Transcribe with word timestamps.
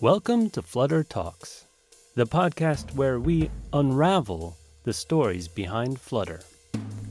Welcome 0.00 0.50
to 0.50 0.60
Flutter 0.60 1.04
Talks, 1.04 1.66
the 2.16 2.26
podcast 2.26 2.94
where 2.96 3.20
we 3.20 3.48
unravel 3.72 4.56
the 4.82 4.92
stories 4.92 5.46
behind 5.46 6.00
Flutter. 6.00 6.40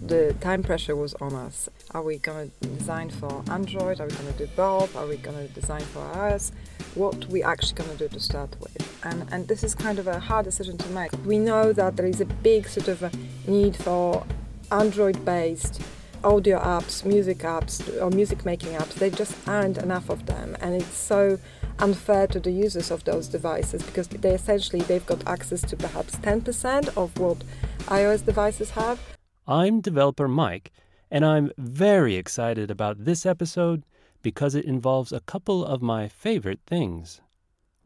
The 0.01 0.33
time 0.41 0.63
pressure 0.63 0.95
was 0.95 1.13
on 1.15 1.33
us. 1.33 1.69
Are 1.91 2.03
we 2.03 2.17
going 2.17 2.51
to 2.61 2.67
design 2.67 3.09
for 3.09 3.41
Android? 3.49 4.01
Are 4.01 4.07
we 4.07 4.13
going 4.13 4.33
to 4.33 4.45
do? 4.45 4.61
Are 4.61 5.07
we 5.07 5.15
going 5.15 5.47
to 5.47 5.53
design 5.53 5.79
for 5.79 5.99
iOS? 6.13 6.51
What 6.93 7.23
are 7.23 7.27
we 7.29 7.41
actually 7.41 7.75
going 7.75 7.89
to 7.91 7.97
do 7.97 8.09
to 8.09 8.19
start 8.19 8.55
with? 8.59 9.05
And 9.05 9.27
and 9.31 9.47
this 9.47 9.63
is 9.63 9.73
kind 9.73 9.97
of 9.97 10.07
a 10.07 10.19
hard 10.19 10.43
decision 10.43 10.77
to 10.77 10.89
make. 10.89 11.11
We 11.25 11.39
know 11.39 11.71
that 11.71 11.95
there 11.95 12.05
is 12.05 12.19
a 12.19 12.25
big 12.25 12.67
sort 12.67 12.89
of 12.89 13.09
need 13.47 13.77
for 13.77 14.25
Android-based 14.71 15.81
audio 16.23 16.59
apps, 16.59 17.05
music 17.05 17.39
apps, 17.39 18.01
or 18.01 18.09
music 18.09 18.45
making 18.45 18.73
apps. 18.73 18.93
There 18.95 19.09
just 19.09 19.35
aren't 19.47 19.77
enough 19.77 20.09
of 20.09 20.25
them, 20.25 20.57
and 20.59 20.75
it's 20.75 20.97
so 20.97 21.39
unfair 21.79 22.27
to 22.27 22.39
the 22.39 22.51
users 22.51 22.91
of 22.91 23.03
those 23.03 23.27
devices 23.27 23.83
because 23.83 24.07
they 24.07 24.31
essentially 24.31 24.81
they've 24.81 25.05
got 25.05 25.25
access 25.27 25.61
to 25.61 25.75
perhaps 25.75 26.15
10% 26.17 26.95
of 26.97 27.17
what 27.19 27.43
iOS 27.85 28.25
devices 28.25 28.71
have. 28.71 28.99
I'm 29.47 29.81
developer 29.81 30.27
Mike, 30.27 30.71
and 31.11 31.25
I'm 31.25 31.51
very 31.57 32.15
excited 32.15 32.71
about 32.71 33.03
this 33.03 33.25
episode 33.25 33.83
because 34.21 34.55
it 34.55 34.65
involves 34.65 35.11
a 35.11 35.19
couple 35.19 35.65
of 35.65 35.81
my 35.81 36.07
favorite 36.07 36.61
things 36.65 37.21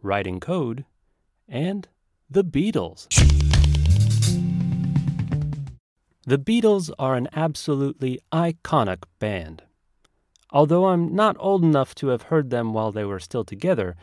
writing 0.02 0.40
code 0.40 0.86
and 1.50 1.88
the 2.30 2.44
Beatles. 2.44 3.08
The 6.26 6.38
Beatles 6.38 6.92
are 7.00 7.16
an 7.16 7.30
absolutely 7.34 8.20
iconic 8.34 9.04
band. 9.20 9.64
Although 10.52 10.86
I'm 10.86 11.14
not 11.14 11.36
old 11.40 11.64
enough 11.64 11.94
to 11.96 12.08
have 12.08 12.24
heard 12.24 12.50
them 12.50 12.74
while 12.74 12.92
they 12.92 13.04
were 13.04 13.20
still 13.20 13.44
together, 13.44 13.96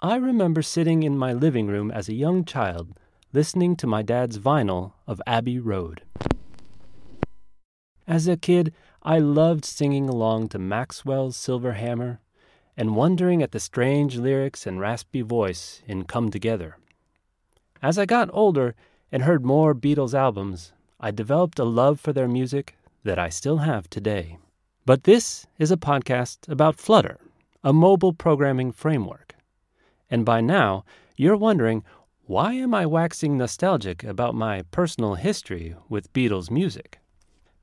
I 0.00 0.16
remember 0.16 0.62
sitting 0.62 1.02
in 1.02 1.18
my 1.18 1.32
living 1.32 1.66
room 1.66 1.90
as 1.90 2.08
a 2.08 2.14
young 2.14 2.44
child 2.44 2.98
listening 3.32 3.76
to 3.76 3.86
my 3.86 4.02
dad's 4.02 4.38
vinyl 4.38 4.92
of 5.06 5.22
Abbey 5.26 5.58
Road. 5.58 6.02
As 8.06 8.26
a 8.26 8.36
kid, 8.36 8.72
I 9.02 9.18
loved 9.18 9.64
singing 9.64 10.08
along 10.08 10.48
to 10.48 10.58
Maxwell's 10.58 11.36
Silver 11.36 11.74
Hammer 11.74 12.20
and 12.76 12.96
wondering 12.96 13.42
at 13.42 13.52
the 13.52 13.60
strange 13.60 14.16
lyrics 14.16 14.66
and 14.66 14.80
raspy 14.80 15.20
voice 15.20 15.82
in 15.86 16.04
Come 16.04 16.30
Together. 16.30 16.78
As 17.82 17.98
I 17.98 18.06
got 18.06 18.30
older 18.32 18.74
and 19.12 19.22
heard 19.22 19.44
more 19.44 19.74
Beatles 19.74 20.14
albums, 20.14 20.72
I 20.98 21.10
developed 21.10 21.58
a 21.58 21.64
love 21.64 22.00
for 22.00 22.12
their 22.12 22.28
music 22.28 22.76
that 23.04 23.18
I 23.18 23.28
still 23.28 23.58
have 23.58 23.88
today. 23.90 24.38
But 24.90 25.04
this 25.04 25.46
is 25.56 25.70
a 25.70 25.76
podcast 25.76 26.48
about 26.48 26.74
Flutter, 26.74 27.20
a 27.62 27.72
mobile 27.72 28.12
programming 28.12 28.72
framework. 28.72 29.36
And 30.10 30.24
by 30.24 30.40
now, 30.40 30.84
you're 31.16 31.36
wondering 31.36 31.84
why 32.26 32.54
am 32.54 32.74
I 32.74 32.86
waxing 32.86 33.38
nostalgic 33.38 34.02
about 34.02 34.34
my 34.34 34.62
personal 34.72 35.14
history 35.14 35.76
with 35.88 36.12
Beatles 36.12 36.50
music? 36.50 36.98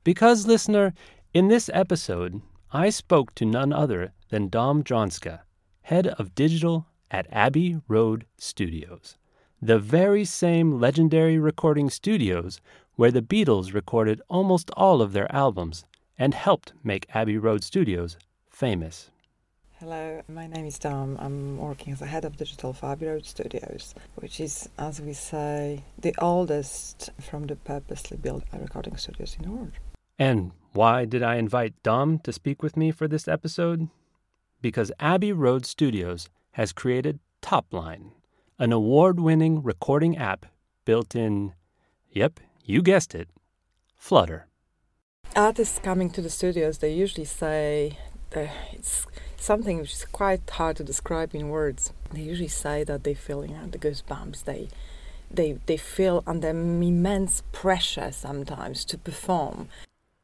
Because, 0.04 0.46
listener, 0.46 0.94
in 1.34 1.48
this 1.48 1.68
episode, 1.74 2.40
I 2.72 2.88
spoke 2.88 3.34
to 3.34 3.44
none 3.44 3.74
other 3.74 4.14
than 4.30 4.48
Dom 4.48 4.82
Dronska, 4.82 5.40
head 5.82 6.06
of 6.06 6.34
digital 6.34 6.86
at 7.10 7.26
Abbey 7.30 7.78
Road 7.88 8.24
Studios, 8.38 9.18
the 9.60 9.78
very 9.78 10.24
same 10.24 10.80
legendary 10.80 11.38
recording 11.38 11.90
studios 11.90 12.62
where 12.94 13.10
the 13.10 13.20
Beatles 13.20 13.74
recorded 13.74 14.22
almost 14.30 14.70
all 14.78 15.02
of 15.02 15.12
their 15.12 15.30
albums 15.30 15.84
and 16.18 16.34
helped 16.34 16.72
make 16.82 17.06
Abbey 17.14 17.38
Road 17.38 17.62
Studios 17.62 18.18
famous. 18.50 19.10
Hello, 19.78 20.20
my 20.28 20.48
name 20.48 20.66
is 20.66 20.76
Dom. 20.76 21.16
I'm 21.20 21.56
working 21.56 21.92
as 21.92 22.02
a 22.02 22.06
head 22.06 22.24
of 22.24 22.36
digital 22.36 22.72
for 22.72 22.86
Abbey 22.86 23.06
Road 23.06 23.24
Studios, 23.24 23.94
which 24.16 24.40
is, 24.40 24.68
as 24.76 25.00
we 25.00 25.12
say, 25.12 25.84
the 25.96 26.12
oldest 26.18 27.10
from 27.20 27.46
the 27.46 27.54
purposely 27.54 28.16
built 28.16 28.42
recording 28.52 28.96
studios 28.96 29.36
in 29.38 29.44
the 29.44 29.50
world. 29.52 29.72
And 30.18 30.50
why 30.72 31.04
did 31.04 31.22
I 31.22 31.36
invite 31.36 31.80
Dom 31.84 32.18
to 32.20 32.32
speak 32.32 32.60
with 32.60 32.76
me 32.76 32.90
for 32.90 33.06
this 33.06 33.28
episode? 33.28 33.88
Because 34.60 34.90
Abbey 34.98 35.32
Road 35.32 35.64
Studios 35.64 36.28
has 36.52 36.72
created 36.72 37.20
Topline, 37.40 38.10
an 38.58 38.72
award 38.72 39.20
winning 39.20 39.62
recording 39.62 40.16
app 40.18 40.46
built 40.84 41.14
in, 41.14 41.52
yep, 42.10 42.40
you 42.64 42.82
guessed 42.82 43.14
it, 43.14 43.28
Flutter 43.96 44.47
artists 45.36 45.78
coming 45.78 46.10
to 46.10 46.22
the 46.22 46.30
studios, 46.30 46.78
they 46.78 46.92
usually 46.92 47.24
say 47.24 47.98
uh, 48.34 48.46
it's 48.72 49.06
something 49.36 49.78
which 49.78 49.92
is 49.92 50.04
quite 50.04 50.48
hard 50.50 50.76
to 50.76 50.84
describe 50.84 51.34
in 51.34 51.48
words. 51.48 51.92
They 52.12 52.22
usually 52.22 52.48
say 52.48 52.84
that 52.84 53.04
they 53.04 53.14
feel 53.14 53.44
you 53.44 53.54
know 53.54 53.66
the 53.66 53.78
goosebumps. 53.78 54.44
They 54.44 54.68
they 55.30 55.58
they 55.66 55.76
feel 55.76 56.22
under 56.26 56.48
immense 56.48 57.42
pressure 57.52 58.10
sometimes 58.12 58.84
to 58.86 58.98
perform. 58.98 59.68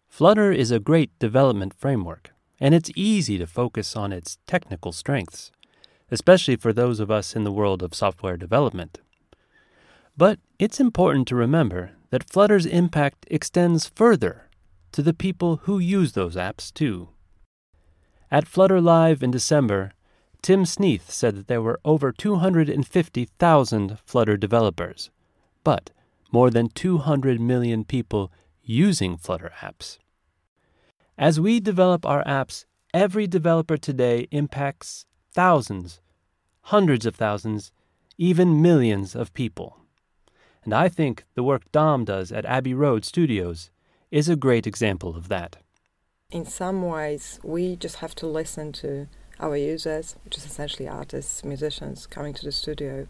Flutter 0.08 0.52
is 0.52 0.70
a 0.70 0.78
great 0.78 1.18
development 1.18 1.74
framework, 1.74 2.30
and 2.60 2.74
it's 2.74 2.90
easy 2.94 3.38
to 3.38 3.46
focus 3.46 3.96
on 3.96 4.12
its 4.12 4.38
technical 4.46 4.92
strengths, 4.92 5.50
especially 6.10 6.56
for 6.56 6.72
those 6.72 7.00
of 7.00 7.10
us 7.10 7.34
in 7.34 7.44
the 7.44 7.52
world 7.52 7.82
of 7.82 7.94
software 7.94 8.36
development. 8.36 9.00
But 10.16 10.38
it's 10.58 10.78
important 10.78 11.26
to 11.28 11.34
remember 11.34 11.90
that 12.10 12.30
Flutter's 12.30 12.66
impact 12.66 13.26
extends 13.28 13.90
further 13.92 14.43
to 14.94 15.02
the 15.02 15.12
people 15.12 15.56
who 15.64 15.80
use 15.80 16.12
those 16.12 16.36
apps 16.36 16.72
too. 16.72 17.08
At 18.30 18.46
Flutter 18.46 18.80
Live 18.80 19.24
in 19.24 19.32
December, 19.32 19.90
Tim 20.40 20.64
Sneath 20.64 21.10
said 21.10 21.34
that 21.34 21.48
there 21.48 21.60
were 21.60 21.80
over 21.84 22.12
250,000 22.12 23.98
Flutter 24.06 24.36
developers, 24.36 25.10
but 25.64 25.90
more 26.30 26.48
than 26.48 26.68
200 26.68 27.40
million 27.40 27.84
people 27.84 28.30
using 28.62 29.16
Flutter 29.16 29.50
apps. 29.60 29.98
As 31.18 31.40
we 31.40 31.58
develop 31.58 32.06
our 32.06 32.22
apps, 32.22 32.64
every 32.92 33.26
developer 33.26 33.76
today 33.76 34.28
impacts 34.30 35.06
thousands, 35.32 36.00
hundreds 36.62 37.04
of 37.04 37.16
thousands, 37.16 37.72
even 38.16 38.62
millions 38.62 39.16
of 39.16 39.34
people. 39.34 39.80
And 40.62 40.72
I 40.72 40.88
think 40.88 41.24
the 41.34 41.42
work 41.42 41.62
Dom 41.72 42.04
does 42.04 42.30
at 42.30 42.44
Abbey 42.44 42.74
Road 42.74 43.04
Studios 43.04 43.72
is 44.14 44.28
a 44.28 44.36
great 44.36 44.64
example 44.64 45.16
of 45.16 45.26
that. 45.26 45.56
In 46.30 46.46
some 46.46 46.82
ways, 46.82 47.40
we 47.42 47.74
just 47.74 47.96
have 47.96 48.14
to 48.16 48.28
listen 48.28 48.70
to 48.74 49.08
our 49.40 49.56
users, 49.56 50.14
which 50.24 50.38
is 50.38 50.46
essentially 50.46 50.86
artists, 50.88 51.42
musicians 51.42 52.06
coming 52.06 52.32
to 52.34 52.44
the 52.44 52.52
studio, 52.52 53.08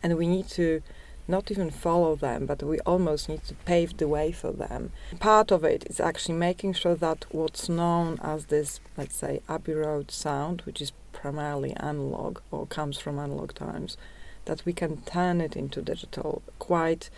and 0.00 0.16
we 0.16 0.28
need 0.28 0.46
to 0.50 0.80
not 1.26 1.50
even 1.50 1.70
follow 1.70 2.14
them, 2.14 2.46
but 2.46 2.62
we 2.62 2.78
almost 2.80 3.28
need 3.28 3.42
to 3.48 3.54
pave 3.64 3.96
the 3.96 4.06
way 4.06 4.30
for 4.30 4.52
them. 4.52 4.92
Part 5.18 5.50
of 5.50 5.64
it 5.64 5.82
is 5.90 5.98
actually 5.98 6.36
making 6.36 6.74
sure 6.74 6.94
that 6.94 7.24
what's 7.32 7.68
known 7.68 8.20
as 8.22 8.46
this, 8.46 8.78
let's 8.96 9.16
say, 9.16 9.42
Abbey 9.48 9.74
Road 9.74 10.12
sound, 10.12 10.60
which 10.60 10.80
is 10.80 10.92
primarily 11.12 11.74
analog 11.74 12.38
or 12.52 12.64
comes 12.64 12.96
from 12.96 13.18
analog 13.18 13.54
times, 13.54 13.96
that 14.44 14.64
we 14.64 14.72
can 14.72 14.98
turn 14.98 15.40
it 15.40 15.56
into 15.56 15.82
digital 15.82 16.42
quite 16.60 17.10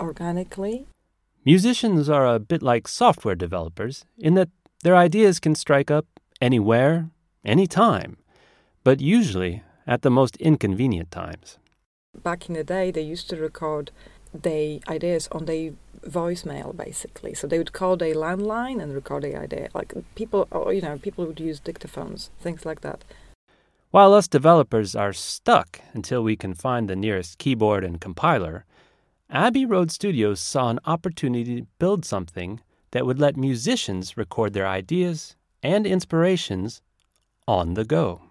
organically 0.00 0.86
Musicians 1.44 2.08
are 2.08 2.26
a 2.26 2.38
bit 2.38 2.62
like 2.62 2.88
software 2.88 3.34
developers 3.34 4.04
in 4.18 4.34
that 4.34 4.50
their 4.82 4.96
ideas 4.96 5.40
can 5.40 5.54
strike 5.54 5.90
up 5.90 6.06
anywhere, 6.40 7.10
anytime, 7.44 8.16
but 8.84 9.00
usually 9.00 9.62
at 9.86 10.02
the 10.02 10.10
most 10.10 10.36
inconvenient 10.36 11.10
times. 11.10 11.58
Back 12.22 12.48
in 12.48 12.54
the 12.54 12.64
day, 12.64 12.90
they 12.90 13.02
used 13.02 13.30
to 13.30 13.36
record 13.36 13.90
their 14.34 14.80
ideas 14.88 15.28
on 15.32 15.46
their 15.46 15.72
voicemail, 16.06 16.76
basically. 16.76 17.34
So 17.34 17.46
they 17.46 17.58
would 17.58 17.72
call 17.72 17.96
their 17.96 18.14
landline 18.14 18.82
and 18.82 18.94
record 18.94 19.22
their 19.22 19.40
idea. 19.40 19.68
Like 19.74 19.94
people, 20.14 20.48
oh, 20.52 20.70
you 20.70 20.82
know, 20.82 20.98
people 20.98 21.26
would 21.26 21.40
use 21.40 21.60
dictaphones, 21.60 22.30
things 22.40 22.66
like 22.66 22.82
that. 22.82 23.04
While 23.90 24.12
us 24.12 24.28
developers 24.28 24.94
are 24.94 25.14
stuck 25.14 25.80
until 25.94 26.22
we 26.22 26.36
can 26.36 26.52
find 26.52 26.88
the 26.88 26.96
nearest 26.96 27.38
keyboard 27.38 27.84
and 27.84 28.00
compiler, 28.00 28.66
Abbey 29.30 29.66
Road 29.66 29.90
Studios 29.90 30.40
saw 30.40 30.70
an 30.70 30.80
opportunity 30.86 31.60
to 31.60 31.66
build 31.78 32.06
something 32.06 32.60
that 32.92 33.04
would 33.04 33.18
let 33.18 33.36
musicians 33.36 34.16
record 34.16 34.54
their 34.54 34.66
ideas 34.66 35.36
and 35.62 35.86
inspirations 35.86 36.80
on 37.46 37.74
the 37.74 37.84
go. 37.84 38.22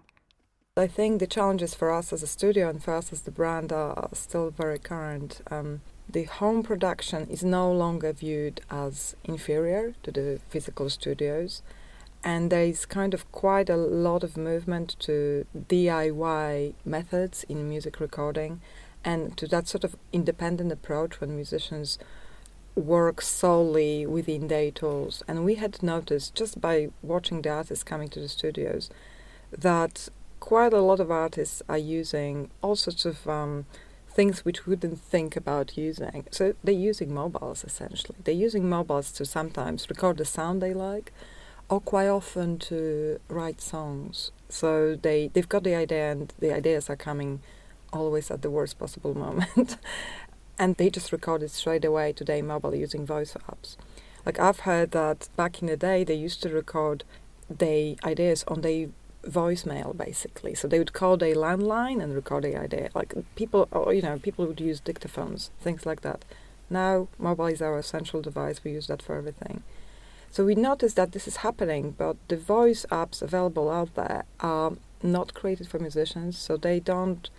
I 0.76 0.88
think 0.88 1.20
the 1.20 1.28
challenges 1.28 1.72
for 1.72 1.92
us 1.92 2.12
as 2.12 2.24
a 2.24 2.26
studio 2.26 2.68
and 2.68 2.82
for 2.82 2.94
us 2.94 3.12
as 3.12 3.22
the 3.22 3.30
brand 3.30 3.72
are 3.72 4.08
still 4.12 4.50
very 4.50 4.80
current. 4.80 5.40
Um, 5.52 5.82
the 6.08 6.24
home 6.24 6.64
production 6.64 7.28
is 7.30 7.44
no 7.44 7.70
longer 7.70 8.12
viewed 8.12 8.60
as 8.68 9.14
inferior 9.22 9.94
to 10.02 10.10
the 10.10 10.40
physical 10.48 10.90
studios, 10.90 11.62
and 12.24 12.50
there 12.50 12.64
is 12.64 12.86
kind 12.86 13.14
of 13.14 13.30
quite 13.30 13.70
a 13.70 13.76
lot 13.76 14.24
of 14.24 14.36
movement 14.36 14.96
to 15.00 15.46
DIY 15.56 16.74
methods 16.84 17.44
in 17.48 17.68
music 17.68 18.00
recording 18.00 18.60
and 19.04 19.36
to 19.36 19.46
that 19.48 19.68
sort 19.68 19.84
of 19.84 19.96
independent 20.12 20.72
approach 20.72 21.20
when 21.20 21.34
musicians 21.34 21.98
work 22.74 23.20
solely 23.20 24.06
within 24.06 24.48
their 24.48 24.70
tools. 24.70 25.22
And 25.26 25.44
we 25.44 25.56
had 25.56 25.82
noticed 25.82 26.34
just 26.34 26.60
by 26.60 26.88
watching 27.02 27.42
the 27.42 27.50
artists 27.50 27.84
coming 27.84 28.08
to 28.10 28.20
the 28.20 28.28
studios 28.28 28.90
that 29.50 30.08
quite 30.40 30.72
a 30.72 30.80
lot 30.80 31.00
of 31.00 31.10
artists 31.10 31.62
are 31.68 31.78
using 31.78 32.50
all 32.62 32.76
sorts 32.76 33.04
of 33.04 33.26
um, 33.28 33.66
things 34.08 34.44
which 34.44 34.66
we 34.66 34.70
wouldn't 34.72 35.00
think 35.00 35.36
about 35.36 35.76
using. 35.76 36.26
So 36.30 36.54
they're 36.62 36.74
using 36.74 37.12
mobiles 37.12 37.64
essentially. 37.64 38.18
They're 38.24 38.34
using 38.34 38.68
mobiles 38.68 39.12
to 39.12 39.24
sometimes 39.24 39.88
record 39.88 40.16
the 40.18 40.24
sound 40.24 40.62
they 40.62 40.74
like, 40.74 41.12
or 41.68 41.80
quite 41.80 42.08
often 42.08 42.58
to 42.58 43.20
write 43.28 43.60
songs. 43.60 44.30
So 44.48 44.96
they 44.96 45.28
they've 45.32 45.48
got 45.48 45.64
the 45.64 45.74
idea, 45.74 46.12
and 46.12 46.32
the 46.38 46.54
ideas 46.54 46.88
are 46.88 46.96
coming 46.96 47.40
always 47.92 48.30
at 48.30 48.42
the 48.42 48.50
worst 48.50 48.78
possible 48.78 49.14
moment, 49.16 49.76
and 50.58 50.76
they 50.76 50.90
just 50.90 51.12
record 51.12 51.42
it 51.42 51.50
straight 51.50 51.84
away 51.84 52.12
today 52.12 52.42
mobile 52.42 52.74
using 52.74 53.06
voice 53.06 53.36
apps. 53.48 53.76
Like 54.26 54.38
I've 54.38 54.60
heard 54.60 54.90
that 54.92 55.28
back 55.36 55.62
in 55.62 55.68
the 55.68 55.76
day 55.76 56.04
they 56.04 56.14
used 56.14 56.42
to 56.42 56.50
record 56.50 57.04
their 57.48 57.94
ideas 58.04 58.44
on 58.46 58.60
their 58.60 58.88
voicemail 59.26 59.96
basically. 59.96 60.54
So 60.54 60.68
they 60.68 60.78
would 60.78 60.92
call 60.92 61.16
their 61.16 61.34
landline 61.34 62.02
and 62.02 62.14
record 62.14 62.44
the 62.44 62.56
idea. 62.56 62.90
Like 62.94 63.14
people, 63.36 63.68
or 63.70 63.92
you 63.92 64.02
know, 64.02 64.18
people 64.18 64.46
would 64.46 64.60
use 64.60 64.80
dictaphones, 64.80 65.50
things 65.60 65.86
like 65.86 66.02
that. 66.02 66.24
Now 66.70 67.08
mobile 67.18 67.46
is 67.46 67.62
our 67.62 67.78
essential 67.78 68.20
device. 68.20 68.62
We 68.62 68.72
use 68.72 68.88
that 68.88 69.02
for 69.02 69.16
everything. 69.16 69.62
So 70.30 70.44
we 70.44 70.54
notice 70.54 70.94
that 70.94 71.12
this 71.12 71.26
is 71.26 71.36
happening, 71.36 71.94
but 71.96 72.16
the 72.28 72.36
voice 72.36 72.84
apps 72.90 73.22
available 73.22 73.70
out 73.70 73.94
there 73.94 74.24
are 74.40 74.72
not 75.02 75.32
created 75.32 75.68
for 75.68 75.78
musicians, 75.78 76.36
so 76.36 76.56
they 76.56 76.80
don't 76.80 77.30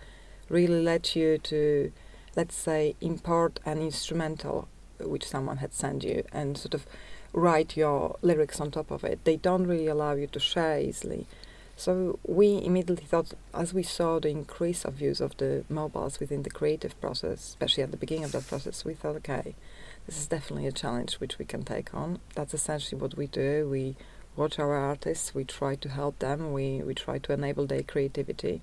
really 0.50 0.82
let 0.82 1.16
you 1.16 1.38
to, 1.38 1.92
let's 2.36 2.54
say, 2.56 2.94
import 3.00 3.58
an 3.64 3.80
instrumental 3.80 4.68
uh, 5.00 5.08
which 5.08 5.26
someone 5.26 5.58
had 5.58 5.72
sent 5.72 6.04
you 6.04 6.24
and 6.32 6.58
sort 6.58 6.74
of 6.74 6.84
write 7.32 7.76
your 7.76 8.18
lyrics 8.20 8.60
on 8.60 8.70
top 8.70 8.90
of 8.90 9.04
it. 9.04 9.24
They 9.24 9.36
don't 9.36 9.66
really 9.66 9.86
allow 9.86 10.12
you 10.12 10.26
to 10.26 10.40
share 10.40 10.78
easily. 10.80 11.26
So 11.76 12.18
we 12.26 12.62
immediately 12.62 13.06
thought, 13.06 13.32
as 13.54 13.72
we 13.72 13.82
saw 13.82 14.18
the 14.18 14.28
increase 14.28 14.84
of 14.84 15.00
use 15.00 15.18
of 15.18 15.34
the 15.38 15.64
mobiles 15.70 16.20
within 16.20 16.42
the 16.42 16.50
creative 16.50 17.00
process, 17.00 17.38
especially 17.38 17.84
at 17.84 17.90
the 17.90 17.96
beginning 17.96 18.24
of 18.24 18.32
that 18.32 18.48
process, 18.48 18.84
we 18.84 18.92
thought, 18.92 19.16
okay, 19.16 19.54
this 20.04 20.18
is 20.18 20.26
definitely 20.26 20.66
a 20.66 20.72
challenge 20.72 21.14
which 21.14 21.38
we 21.38 21.46
can 21.46 21.62
take 21.62 21.94
on. 21.94 22.18
That's 22.34 22.52
essentially 22.52 23.00
what 23.00 23.16
we 23.16 23.28
do. 23.28 23.66
We 23.70 23.96
watch 24.36 24.58
our 24.58 24.74
artists, 24.74 25.34
we 25.34 25.44
try 25.44 25.74
to 25.76 25.88
help 25.88 26.18
them, 26.18 26.52
we, 26.52 26.82
we 26.82 26.94
try 26.94 27.18
to 27.18 27.32
enable 27.32 27.66
their 27.66 27.82
creativity. 27.82 28.60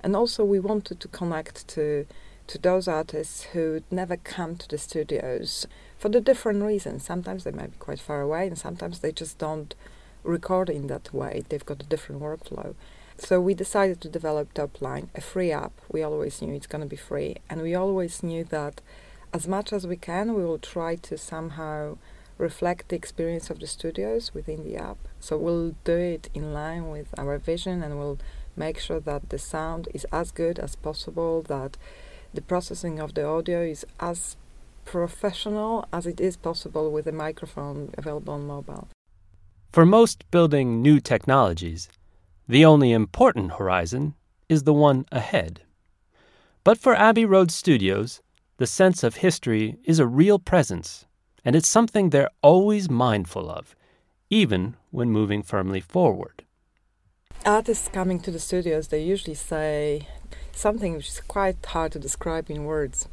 And 0.00 0.14
also 0.14 0.44
we 0.44 0.60
wanted 0.60 1.00
to 1.00 1.08
connect 1.08 1.68
to 1.68 2.06
to 2.48 2.58
those 2.58 2.88
artists 2.88 3.42
who 3.52 3.82
never 3.90 4.16
come 4.16 4.56
to 4.56 4.66
the 4.68 4.78
studios 4.78 5.66
for 5.98 6.08
the 6.08 6.20
different 6.20 6.62
reasons. 6.62 7.04
Sometimes 7.04 7.44
they 7.44 7.50
might 7.50 7.72
be 7.72 7.76
quite 7.76 8.00
far 8.00 8.22
away, 8.22 8.46
and 8.46 8.58
sometimes 8.58 9.00
they 9.00 9.12
just 9.12 9.36
don't 9.38 9.74
record 10.24 10.70
in 10.70 10.86
that 10.86 11.12
way. 11.12 11.44
They've 11.48 11.64
got 11.64 11.82
a 11.82 11.86
different 11.86 12.22
workflow. 12.22 12.74
So 13.18 13.40
we 13.40 13.52
decided 13.52 14.00
to 14.00 14.08
develop 14.08 14.54
Topline, 14.54 15.08
a 15.14 15.20
free 15.20 15.52
app. 15.52 15.72
We 15.90 16.02
always 16.02 16.40
knew 16.40 16.54
it's 16.54 16.66
going 16.66 16.82
to 16.82 16.88
be 16.88 16.96
free, 16.96 17.36
and 17.50 17.60
we 17.60 17.74
always 17.74 18.22
knew 18.22 18.44
that 18.44 18.80
as 19.34 19.46
much 19.46 19.72
as 19.72 19.86
we 19.86 19.96
can, 19.96 20.34
we 20.34 20.44
will 20.44 20.58
try 20.58 20.96
to 20.96 21.18
somehow 21.18 21.98
reflect 22.38 22.88
the 22.88 22.96
experience 22.96 23.50
of 23.50 23.58
the 23.58 23.66
studios 23.66 24.32
within 24.32 24.64
the 24.64 24.76
app. 24.76 24.96
So 25.20 25.36
we'll 25.36 25.74
do 25.84 25.96
it 25.96 26.30
in 26.32 26.54
line 26.54 26.88
with 26.88 27.08
our 27.18 27.36
vision, 27.36 27.82
and 27.82 27.98
we'll 27.98 28.18
make 28.58 28.78
sure 28.78 29.00
that 29.00 29.30
the 29.30 29.38
sound 29.38 29.88
is 29.94 30.06
as 30.12 30.30
good 30.30 30.58
as 30.58 30.76
possible, 30.76 31.42
that 31.42 31.76
the 32.34 32.42
processing 32.42 32.98
of 32.98 33.14
the 33.14 33.24
audio 33.24 33.62
is 33.62 33.86
as 34.00 34.36
professional 34.84 35.86
as 35.92 36.06
it 36.06 36.20
is 36.20 36.36
possible 36.36 36.90
with 36.90 37.06
a 37.06 37.12
microphone 37.12 37.90
available 37.96 38.34
on 38.34 38.46
mobile. 38.46 38.88
For 39.72 39.84
most 39.84 40.30
building 40.30 40.82
new 40.82 40.98
technologies, 40.98 41.88
the 42.48 42.64
only 42.64 42.92
important 42.92 43.52
horizon 43.52 44.14
is 44.48 44.62
the 44.62 44.72
one 44.72 45.04
ahead. 45.12 45.60
But 46.64 46.78
for 46.78 46.94
Abbey 46.94 47.26
Road 47.26 47.50
Studios, 47.50 48.22
the 48.56 48.66
sense 48.66 49.04
of 49.04 49.16
history 49.16 49.78
is 49.84 49.98
a 49.98 50.06
real 50.06 50.38
presence, 50.38 51.04
and 51.44 51.54
it's 51.54 51.68
something 51.68 52.10
they're 52.10 52.30
always 52.42 52.90
mindful 52.90 53.50
of, 53.50 53.76
even 54.30 54.76
when 54.90 55.10
moving 55.10 55.42
firmly 55.42 55.80
forward. 55.80 56.44
Artists 57.46 57.88
coming 57.88 58.18
to 58.20 58.30
the 58.30 58.40
studios, 58.40 58.88
they 58.88 59.02
usually 59.02 59.34
say 59.34 60.08
something 60.52 60.94
which 60.96 61.08
is 61.08 61.20
quite 61.20 61.64
hard 61.64 61.92
to 61.92 61.98
describe 61.98 62.50
in 62.50 62.64
words. 62.64 63.08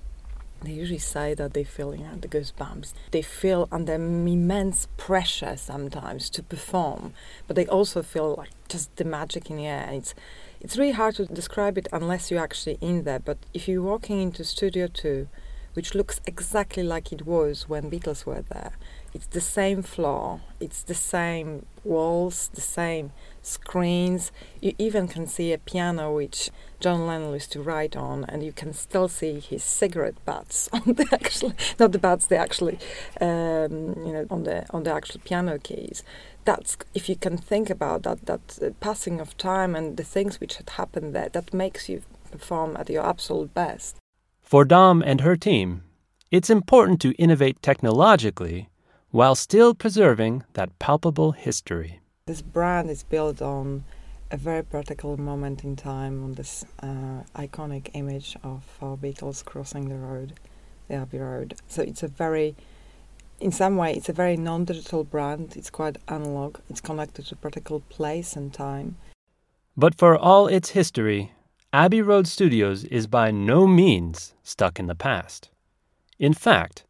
They 0.63 0.71
usually 0.71 0.99
say 0.99 1.35
that 1.35 1.53
they 1.53 1.63
feel 1.63 1.93
you 1.93 2.03
know, 2.03 2.15
the 2.15 2.27
goosebumps. 2.27 2.93
They 3.11 3.21
feel 3.21 3.67
under 3.71 3.93
immense 3.93 4.87
pressure 4.97 5.55
sometimes 5.57 6.29
to 6.31 6.41
perform, 6.41 7.13
but 7.45 7.55
they 7.55 7.67
also 7.67 8.01
feel 8.01 8.35
like 8.35 8.49
just 8.67 8.95
the 8.95 9.05
magic 9.05 9.49
in 9.51 9.57
the 9.57 9.67
air. 9.67 9.89
It's 9.91 10.15
it's 10.59 10.75
really 10.75 10.93
hard 10.93 11.15
to 11.15 11.25
describe 11.25 11.77
it 11.77 11.87
unless 11.93 12.31
you're 12.31 12.41
actually 12.41 12.79
in 12.81 13.03
there. 13.03 13.19
But 13.19 13.37
if 13.53 13.67
you're 13.67 13.83
walking 13.83 14.19
into 14.21 14.43
Studio 14.43 14.87
Two, 14.87 15.27
which 15.75 15.93
looks 15.93 16.19
exactly 16.25 16.81
like 16.81 17.11
it 17.11 17.27
was 17.27 17.69
when 17.69 17.91
Beatles 17.91 18.25
were 18.25 18.41
there, 18.41 18.71
it's 19.13 19.27
the 19.27 19.41
same 19.41 19.83
floor, 19.83 20.41
it's 20.59 20.81
the 20.81 20.95
same 20.95 21.67
walls, 21.83 22.49
the 22.55 22.61
same 22.61 23.11
screens. 23.45 24.31
You 24.61 24.73
even 24.77 25.07
can 25.07 25.27
see 25.27 25.53
a 25.53 25.57
piano 25.57 26.13
which 26.13 26.49
John 26.79 27.07
Lennon 27.07 27.33
used 27.33 27.51
to 27.53 27.61
write 27.61 27.95
on, 27.95 28.25
and 28.25 28.43
you 28.43 28.51
can 28.51 28.73
still 28.73 29.07
see 29.07 29.39
his 29.39 29.63
cigarette 29.63 30.23
butts 30.25 30.69
on 30.73 30.81
the 30.85 31.07
actual, 31.11 31.53
not 31.79 31.91
the 31.91 31.99
butts, 31.99 32.27
the 32.27 32.37
actually, 32.37 32.79
um, 33.21 33.95
you 34.05 34.13
know, 34.13 34.25
on 34.29 34.43
the 34.43 34.65
on 34.71 34.83
the 34.83 34.93
actual 34.93 35.21
piano 35.23 35.57
keys. 35.59 36.03
That's 36.43 36.77
if 36.93 37.09
you 37.09 37.15
can 37.15 37.37
think 37.37 37.69
about 37.69 38.03
that, 38.03 38.25
that 38.25 38.59
uh, 38.61 38.69
passing 38.79 39.19
of 39.19 39.37
time 39.37 39.75
and 39.75 39.97
the 39.97 40.03
things 40.03 40.39
which 40.39 40.55
had 40.55 40.69
happened 40.71 41.13
there, 41.15 41.29
that 41.29 41.53
makes 41.53 41.89
you 41.89 42.01
perform 42.31 42.75
at 42.77 42.89
your 42.89 43.05
absolute 43.05 43.53
best. 43.53 43.97
For 44.41 44.63
Dom 44.63 45.01
and 45.01 45.21
her 45.21 45.35
team, 45.35 45.83
it's 46.29 46.49
important 46.49 47.01
to 47.01 47.13
innovate 47.13 47.61
technologically 47.61 48.69
while 49.09 49.33
still 49.33 49.73
preserving 49.73 50.43
that 50.53 50.77
palpable 50.77 51.31
history. 51.31 52.01
This 52.27 52.41
brand 52.41 52.89
is 52.89 53.03
built 53.03 53.39
on 53.39 53.83
a 54.31 54.37
very 54.37 54.63
practical 54.63 55.15
moment 55.15 55.63
in 55.63 55.75
time, 55.75 56.23
on 56.23 56.33
this 56.33 56.65
uh, 56.79 57.21
iconic 57.35 57.91
image 57.93 58.35
of 58.43 58.63
uh, 58.81 58.95
Beatles 58.95 59.45
crossing 59.45 59.89
the 59.89 59.95
road, 59.95 60.33
the 60.87 60.95
Abbey 60.95 61.19
Road. 61.19 61.53
So 61.67 61.83
it's 61.83 62.01
a 62.01 62.07
very, 62.07 62.55
in 63.39 63.51
some 63.51 63.77
way, 63.77 63.93
it's 63.93 64.09
a 64.09 64.13
very 64.13 64.37
non-digital 64.37 65.03
brand. 65.03 65.55
It's 65.55 65.69
quite 65.69 65.97
analog. 66.07 66.57
It's 66.67 66.81
connected 66.81 67.27
to 67.27 67.35
a 67.35 67.37
practical 67.37 67.81
place 67.89 68.35
and 68.35 68.51
time. 68.51 68.97
But 69.77 69.93
for 69.93 70.17
all 70.17 70.47
its 70.47 70.71
history, 70.71 71.31
Abbey 71.71 72.01
Road 72.01 72.25
Studios 72.25 72.85
is 72.85 73.05
by 73.05 73.29
no 73.29 73.67
means 73.67 74.33
stuck 74.41 74.79
in 74.79 74.87
the 74.87 74.95
past. 74.95 75.51
In 76.17 76.33
fact, 76.33 76.85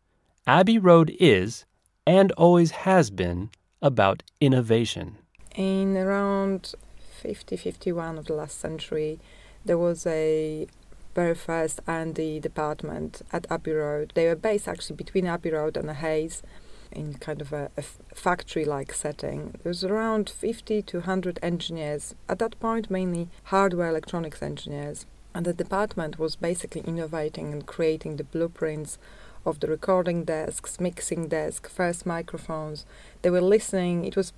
Abbey 0.47 0.79
Road 0.79 1.13
is 1.19 1.65
and 2.07 2.31
always 2.37 2.71
has 2.71 3.09
been 3.09 3.49
about 3.81 4.23
innovation. 4.39 5.17
In 5.55 5.95
around 5.95 6.73
50 7.21 7.55
51 7.55 8.17
of 8.17 8.25
the 8.25 8.33
last 8.33 8.59
century, 8.59 9.19
there 9.63 9.77
was 9.77 10.05
a 10.05 10.67
very 11.15 11.33
first 11.33 11.79
R&D 11.87 12.41
department 12.41 13.21
at 13.31 13.49
Abbey 13.49 13.71
Road. 13.71 14.11
They 14.15 14.27
were 14.27 14.35
based 14.35 14.67
actually 14.67 14.97
between 14.97 15.25
Abbey 15.25 15.51
Road 15.51 15.77
and 15.77 15.87
the 15.87 15.93
Hayes 15.93 16.43
in 16.91 17.13
kind 17.15 17.39
of 17.39 17.53
a, 17.53 17.71
a 17.77 17.81
factory-like 17.81 18.93
setting. 18.93 19.51
There 19.63 19.69
was 19.69 19.85
around 19.85 20.29
50 20.29 20.81
to 20.81 20.97
100 20.97 21.39
engineers. 21.41 22.15
At 22.27 22.39
that 22.39 22.59
point, 22.59 22.91
mainly 22.91 23.29
hardware 23.43 23.87
electronics 23.87 24.41
engineers. 24.41 25.05
And 25.33 25.45
the 25.45 25.53
department 25.53 26.19
was 26.19 26.35
basically 26.35 26.81
innovating 26.81 27.53
and 27.53 27.65
creating 27.65 28.17
the 28.17 28.25
blueprints 28.25 28.97
of 29.45 29.59
the 29.59 29.67
recording 29.67 30.23
desks, 30.23 30.79
mixing 30.79 31.27
desk, 31.27 31.69
first 31.69 32.05
microphones. 32.05 32.85
They 33.21 33.29
were 33.29 33.41
listening. 33.41 34.05
It 34.05 34.15
was 34.15 34.33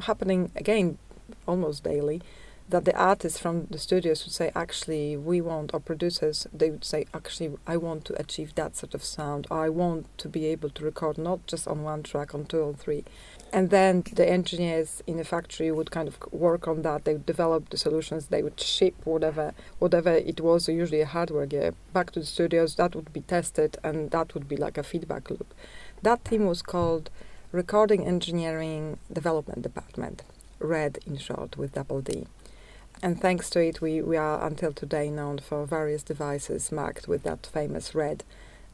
happening 0.00 0.50
again 0.56 0.98
almost 1.46 1.84
daily 1.84 2.22
that 2.68 2.84
the 2.84 2.96
artists 2.96 3.38
from 3.38 3.66
the 3.70 3.78
studios 3.78 4.24
would 4.24 4.32
say, 4.32 4.50
actually, 4.54 5.16
we 5.16 5.40
want, 5.40 5.74
or 5.74 5.80
producers, 5.80 6.46
they 6.52 6.70
would 6.70 6.84
say, 6.84 7.04
actually, 7.12 7.52
I 7.66 7.76
want 7.76 8.04
to 8.06 8.18
achieve 8.18 8.54
that 8.54 8.76
sort 8.76 8.94
of 8.94 9.04
sound. 9.04 9.46
I 9.50 9.68
want 9.68 10.06
to 10.18 10.28
be 10.28 10.46
able 10.46 10.70
to 10.70 10.84
record 10.84 11.18
not 11.18 11.46
just 11.46 11.68
on 11.68 11.82
one 11.82 12.02
track, 12.02 12.34
on 12.34 12.46
two 12.46 12.60
or 12.60 12.72
three. 12.72 13.04
And 13.54 13.68
then 13.68 14.02
the 14.14 14.26
engineers 14.26 15.02
in 15.06 15.18
the 15.18 15.24
factory 15.24 15.70
would 15.70 15.90
kind 15.90 16.08
of 16.08 16.16
work 16.32 16.66
on 16.66 16.80
that. 16.82 17.04
They 17.04 17.12
would 17.12 17.26
develop 17.26 17.68
the 17.68 17.76
solutions. 17.76 18.28
They 18.28 18.42
would 18.42 18.58
ship 18.58 18.94
whatever, 19.04 19.52
whatever 19.78 20.10
it 20.10 20.40
was, 20.40 20.68
usually 20.68 21.02
a 21.02 21.06
hardware 21.06 21.44
gear, 21.44 21.74
back 21.92 22.12
to 22.12 22.20
the 22.20 22.26
studios. 22.26 22.76
That 22.76 22.94
would 22.94 23.12
be 23.12 23.20
tested, 23.20 23.76
and 23.84 24.10
that 24.12 24.32
would 24.32 24.48
be 24.48 24.56
like 24.56 24.78
a 24.78 24.82
feedback 24.82 25.28
loop. 25.28 25.52
That 26.00 26.24
team 26.24 26.46
was 26.46 26.62
called 26.62 27.10
Recording 27.52 28.06
Engineering 28.06 28.98
Development 29.12 29.60
Department, 29.60 30.22
RED 30.58 31.00
in 31.06 31.18
short, 31.18 31.58
with 31.58 31.74
double 31.74 32.00
D. 32.00 32.26
And 33.02 33.20
thanks 33.20 33.50
to 33.50 33.60
it, 33.60 33.82
we, 33.82 34.00
we 34.00 34.16
are 34.16 34.46
until 34.46 34.72
today 34.72 35.10
known 35.10 35.40
for 35.40 35.66
various 35.66 36.02
devices 36.02 36.72
marked 36.72 37.06
with 37.06 37.22
that 37.24 37.44
famous 37.44 37.94
red 37.94 38.24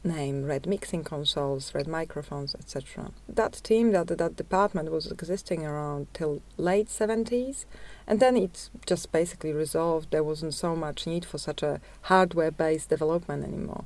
name, 0.03 0.45
Red 0.45 0.67
Mixing 0.67 1.03
Consoles, 1.03 1.73
Red 1.73 1.87
Microphones, 1.87 2.55
etc. 2.55 3.11
That 3.27 3.53
team, 3.63 3.91
that 3.91 4.07
that 4.07 4.35
department 4.35 4.91
was 4.91 5.11
existing 5.11 5.65
around 5.65 6.07
till 6.13 6.41
late 6.57 6.87
70s, 6.87 7.65
and 8.07 8.19
then 8.19 8.37
it 8.37 8.69
just 8.85 9.11
basically 9.11 9.53
resolved. 9.53 10.11
There 10.11 10.23
wasn't 10.23 10.53
so 10.53 10.75
much 10.75 11.07
need 11.07 11.25
for 11.25 11.37
such 11.37 11.63
a 11.63 11.81
hardware-based 12.03 12.89
development 12.89 13.43
anymore. 13.43 13.85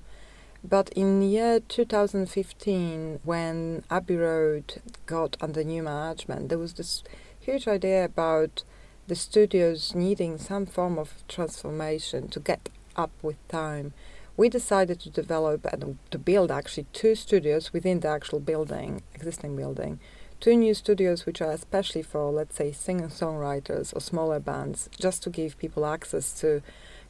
But 0.64 0.90
in 0.90 1.22
year 1.22 1.60
2015, 1.60 3.20
when 3.24 3.84
Abbey 3.90 4.16
Road 4.16 4.82
got 5.06 5.36
under 5.42 5.64
new 5.64 5.84
management, 5.84 6.50
there 6.50 6.58
was 6.58 6.74
this 6.74 7.04
huge 7.40 7.68
idea 7.68 8.06
about 8.06 8.64
the 9.08 9.16
studios 9.16 9.94
needing 9.94 10.38
some 10.38 10.66
form 10.66 10.98
of 10.98 11.28
transformation 11.28 12.30
to 12.30 12.40
get 12.40 12.70
up 12.96 13.12
with 13.22 13.46
time 13.50 13.94
we 14.36 14.50
decided 14.50 15.00
to 15.00 15.10
develop 15.10 15.66
and 15.66 15.98
to 16.12 16.18
build 16.18 16.52
actually 16.52 16.88
two 16.94 17.16
studios 17.16 17.72
within 17.72 18.00
the 18.00 18.08
actual 18.08 18.40
building, 18.40 19.02
existing 19.14 19.56
building. 19.56 20.00
Two 20.40 20.58
new 20.58 20.74
studios 20.74 21.26
which 21.26 21.42
are 21.42 21.52
especially 21.52 22.02
for, 22.02 22.32
let's 22.32 22.56
say, 22.56 22.72
singer 22.72 23.08
songwriters 23.08 23.96
or 23.96 24.02
smaller 24.02 24.40
bands, 24.40 24.90
just 25.00 25.24
to 25.24 25.30
give 25.30 25.58
people 25.58 25.86
access 25.86 26.38
to 26.42 26.62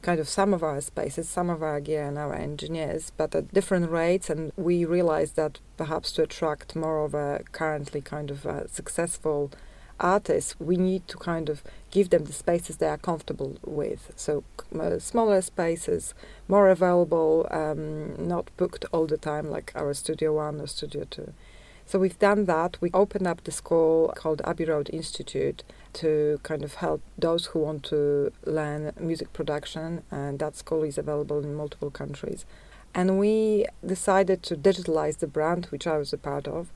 kind 0.02 0.20
of 0.20 0.28
some 0.28 0.54
of 0.54 0.62
our 0.62 0.80
spaces, 0.80 1.28
some 1.28 1.50
of 1.50 1.62
our 1.62 1.80
gear 1.80 2.06
and 2.06 2.18
our 2.18 2.34
engineers, 2.34 3.10
but 3.16 3.34
at 3.34 3.52
different 3.52 3.90
rates. 3.90 4.30
And 4.30 4.52
we 4.56 4.84
realized 4.84 5.34
that 5.36 5.58
perhaps 5.76 6.12
to 6.12 6.22
attract 6.22 6.76
more 6.76 7.04
of 7.04 7.14
a 7.14 7.42
currently 7.50 8.02
kind 8.02 8.30
of 8.30 8.46
successful 8.70 9.50
artists, 10.00 10.54
we 10.58 10.76
need 10.76 11.06
to 11.08 11.16
kind 11.16 11.48
of 11.48 11.62
give 11.90 12.10
them 12.10 12.24
the 12.24 12.32
spaces 12.32 12.76
they 12.76 12.88
are 12.88 12.98
comfortable 12.98 13.56
with. 13.64 14.12
So 14.16 14.44
uh, 14.78 14.98
smaller 14.98 15.40
spaces, 15.42 16.14
more 16.48 16.68
available, 16.68 17.46
um, 17.50 18.28
not 18.28 18.50
booked 18.56 18.84
all 18.92 19.06
the 19.06 19.16
time 19.16 19.50
like 19.50 19.72
our 19.74 19.94
Studio 19.94 20.34
One 20.34 20.60
or 20.60 20.66
Studio 20.66 21.04
Two. 21.10 21.32
So 21.86 21.98
we've 21.98 22.18
done 22.18 22.46
that. 22.46 22.78
We 22.80 22.90
opened 22.94 23.26
up 23.26 23.44
the 23.44 23.52
school 23.52 24.12
called 24.16 24.40
Abbey 24.44 24.64
Road 24.64 24.88
Institute 24.90 25.62
to 25.94 26.40
kind 26.42 26.64
of 26.64 26.76
help 26.76 27.02
those 27.18 27.46
who 27.46 27.58
want 27.58 27.82
to 27.84 28.32
learn 28.46 28.92
music 28.98 29.32
production, 29.32 30.02
and 30.10 30.38
that 30.38 30.56
school 30.56 30.82
is 30.82 30.96
available 30.98 31.40
in 31.40 31.54
multiple 31.54 31.90
countries. 31.90 32.46
And 32.94 33.18
we 33.18 33.66
decided 33.84 34.42
to 34.44 34.56
digitalize 34.56 35.18
the 35.18 35.26
brand, 35.26 35.66
which 35.66 35.86
I 35.86 35.98
was 35.98 36.12
a 36.12 36.18
part 36.18 36.48
of, 36.48 36.72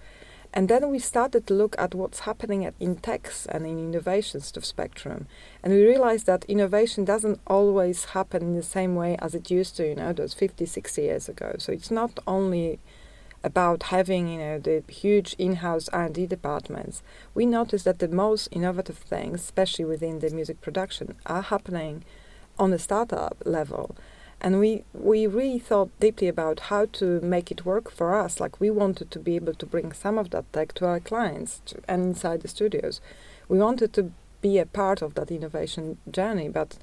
and 0.55 0.69
then 0.69 0.90
we 0.90 0.99
started 0.99 1.47
to 1.47 1.55
look 1.55 1.76
at 1.78 1.95
what's 1.95 2.21
happening 2.21 2.64
at, 2.64 2.75
in 2.81 2.97
techs 2.97 3.47
and 3.47 3.67
in 3.67 3.78
innovations 3.78 4.52
of 4.57 4.64
Spectrum. 4.64 5.26
And 5.62 5.73
we 5.73 5.85
realized 5.85 6.26
that 6.26 6.45
innovation 6.47 7.05
doesn't 7.05 7.40
always 7.47 8.07
happen 8.07 8.43
in 8.43 8.57
the 8.57 8.62
same 8.62 8.95
way 8.95 9.17
as 9.21 9.35
it 9.35 9.50
used 9.50 9.76
to, 9.76 9.87
you 9.87 9.97
know, 9.97 10.12
those 10.12 10.35
50, 10.35 10.64
60 10.64 11.02
years 11.02 11.28
ago. 11.28 11.57
So 11.59 11.73
it's 11.73 11.90
not 11.90 12.19
only 12.26 12.78
about 13.45 13.85
having, 13.85 14.28
you 14.28 14.38
know, 14.38 14.59
the 14.59 14.83
huge 14.88 15.35
in-house 15.38 15.88
R&D 15.90 16.26
departments. 16.26 17.02
We 17.35 17.47
noticed 17.47 17.85
that 17.85 17.99
the 17.99 18.09
most 18.09 18.49
innovative 18.50 18.99
things, 18.99 19.40
especially 19.40 19.85
within 19.85 20.19
the 20.21 20.31
music 20.31 20.61
production, 20.61 21.14
are 21.26 21.43
happening 21.43 22.05
on 22.59 22.71
the 22.71 22.78
startup 22.78 23.37
level 23.45 23.95
and 24.40 24.61
we 24.61 24.85
we 24.92 25.26
really 25.26 25.59
thought 25.59 25.90
deeply 26.00 26.28
about 26.28 26.61
how 26.61 26.87
to 26.92 27.21
make 27.21 27.50
it 27.50 27.64
work 27.64 27.90
for 27.90 28.14
us. 28.14 28.40
Like 28.40 28.61
we 28.61 28.71
wanted 28.71 29.11
to 29.11 29.18
be 29.18 29.37
able 29.37 29.54
to 29.54 29.66
bring 29.66 29.92
some 29.92 30.18
of 30.18 30.30
that 30.30 30.52
tech 30.52 30.73
to 30.75 30.87
our 30.87 31.00
clients 31.00 31.61
to, 31.66 31.80
and 31.88 32.02
inside 32.02 32.42
the 32.42 32.49
studios. 32.49 33.00
We 33.49 33.59
wanted 33.59 33.92
to 33.95 34.12
be 34.40 34.59
a 34.59 34.66
part 34.66 35.02
of 35.02 35.14
that 35.14 35.30
innovation 35.30 35.99
journey 36.11 36.49
but 36.49 36.78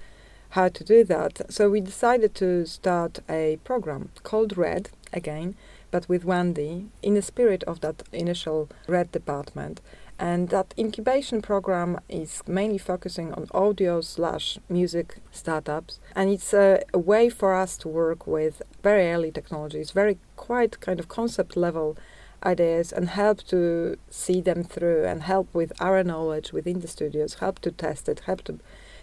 how 0.50 0.70
to 0.70 0.84
do 0.84 1.04
that? 1.04 1.52
So 1.52 1.70
we 1.70 1.82
decided 1.82 2.34
to 2.36 2.66
start 2.66 3.20
a 3.30 3.60
program 3.64 4.10
called 4.24 4.58
red 4.58 4.90
again 5.12 5.56
but 5.92 6.10
with 6.10 6.26
one 6.26 6.54
D 6.54 6.88
in 7.02 7.14
the 7.14 7.22
spirit 7.22 7.64
of 7.64 7.82
that 7.82 8.04
initial 8.12 8.70
red 8.88 9.12
department 9.12 9.82
and 10.18 10.50
that 10.50 10.74
incubation 10.78 11.42
program 11.42 12.00
is 12.08 12.42
mainly 12.48 12.78
focusing 12.78 13.34
on 13.34 13.48
audio 13.52 14.00
slash 14.00 14.58
music 14.70 15.18
startups. 15.32 16.00
And 16.16 16.30
it's 16.30 16.54
a, 16.54 16.84
a, 16.94 17.00
way 17.00 17.30
for 17.30 17.54
us 17.54 17.76
to 17.78 17.90
work 17.90 18.26
with 18.26 18.62
very 18.82 19.12
early 19.12 19.32
technologies, 19.32 19.92
very 19.92 20.18
quite 20.38 20.80
kind 20.80 21.00
of 21.00 21.10
concept 21.10 21.58
level 21.58 21.98
ideas, 22.46 22.94
and 22.94 23.10
help 23.10 23.44
to 23.48 23.98
see 24.10 24.40
them 24.40 24.64
through 24.64 25.04
and 25.04 25.24
help 25.24 25.54
with 25.54 25.74
our 25.82 26.02
knowledge 26.04 26.54
within 26.54 26.80
the 26.80 26.88
studios, 26.88 27.36
help 27.36 27.60
to 27.60 27.72
test 27.72 28.08
it, 28.08 28.22
help 28.22 28.44
to 28.46 28.60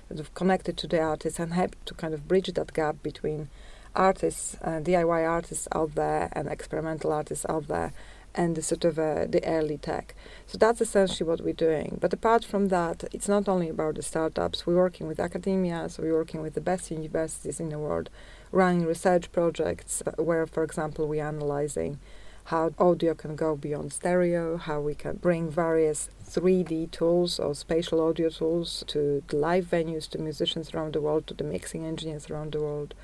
sort 0.08 0.20
of 0.20 0.32
connect 0.34 0.68
it 0.68 0.78
to 0.78 0.86
the 0.86 1.00
artists, 1.00 1.38
and 1.38 1.52
help 1.52 1.76
to 1.84 1.92
kind 1.94 2.14
of 2.14 2.26
bridge 2.26 2.50
that 2.54 2.72
gap 2.72 3.02
between 3.02 3.50
artists, 3.94 4.56
uh, 4.62 4.80
DIY 4.80 5.28
artists 5.28 5.68
out 5.72 5.94
there, 5.94 6.30
and 6.32 6.48
experimental 6.48 7.12
artists 7.12 7.44
out 7.50 7.68
there 7.68 7.92
and 8.34 8.56
the 8.56 8.62
sort 8.62 8.84
of 8.84 8.98
uh, 8.98 9.26
the 9.26 9.44
early 9.44 9.78
tech. 9.78 10.14
So 10.46 10.58
that's 10.58 10.80
essentially 10.80 11.28
what 11.28 11.40
we're 11.40 11.52
doing. 11.52 11.98
But 12.00 12.12
apart 12.12 12.44
from 12.44 12.68
that, 12.68 13.04
it's 13.12 13.28
not 13.28 13.48
only 13.48 13.68
about 13.68 13.96
the 13.96 14.02
startups. 14.02 14.66
We're 14.66 14.76
working 14.76 15.06
with 15.06 15.20
academia, 15.20 15.88
so 15.88 16.02
we're 16.02 16.14
working 16.14 16.42
with 16.42 16.54
the 16.54 16.60
best 16.60 16.90
universities 16.90 17.60
in 17.60 17.68
the 17.68 17.78
world, 17.78 18.10
running 18.50 18.86
research 18.86 19.30
projects 19.32 20.02
uh, 20.06 20.22
where, 20.22 20.46
for 20.46 20.62
example, 20.62 21.06
we're 21.06 21.24
analyzing 21.24 21.98
how 22.44 22.72
audio 22.78 23.14
can 23.14 23.36
go 23.36 23.54
beyond 23.54 23.92
stereo, 23.92 24.56
how 24.56 24.80
we 24.80 24.94
can 24.94 25.16
bring 25.16 25.48
various 25.50 26.08
3D 26.28 26.90
tools 26.90 27.38
or 27.38 27.54
spatial 27.54 28.00
audio 28.00 28.28
tools 28.28 28.82
to 28.88 29.22
the 29.28 29.36
live 29.36 29.66
venues, 29.66 30.08
to 30.08 30.18
musicians 30.18 30.74
around 30.74 30.92
the 30.92 31.00
world, 31.00 31.26
to 31.26 31.34
the 31.34 31.44
mixing 31.44 31.84
engineers 31.84 32.28
around 32.30 32.52
the 32.52 32.60
world. 32.60 32.94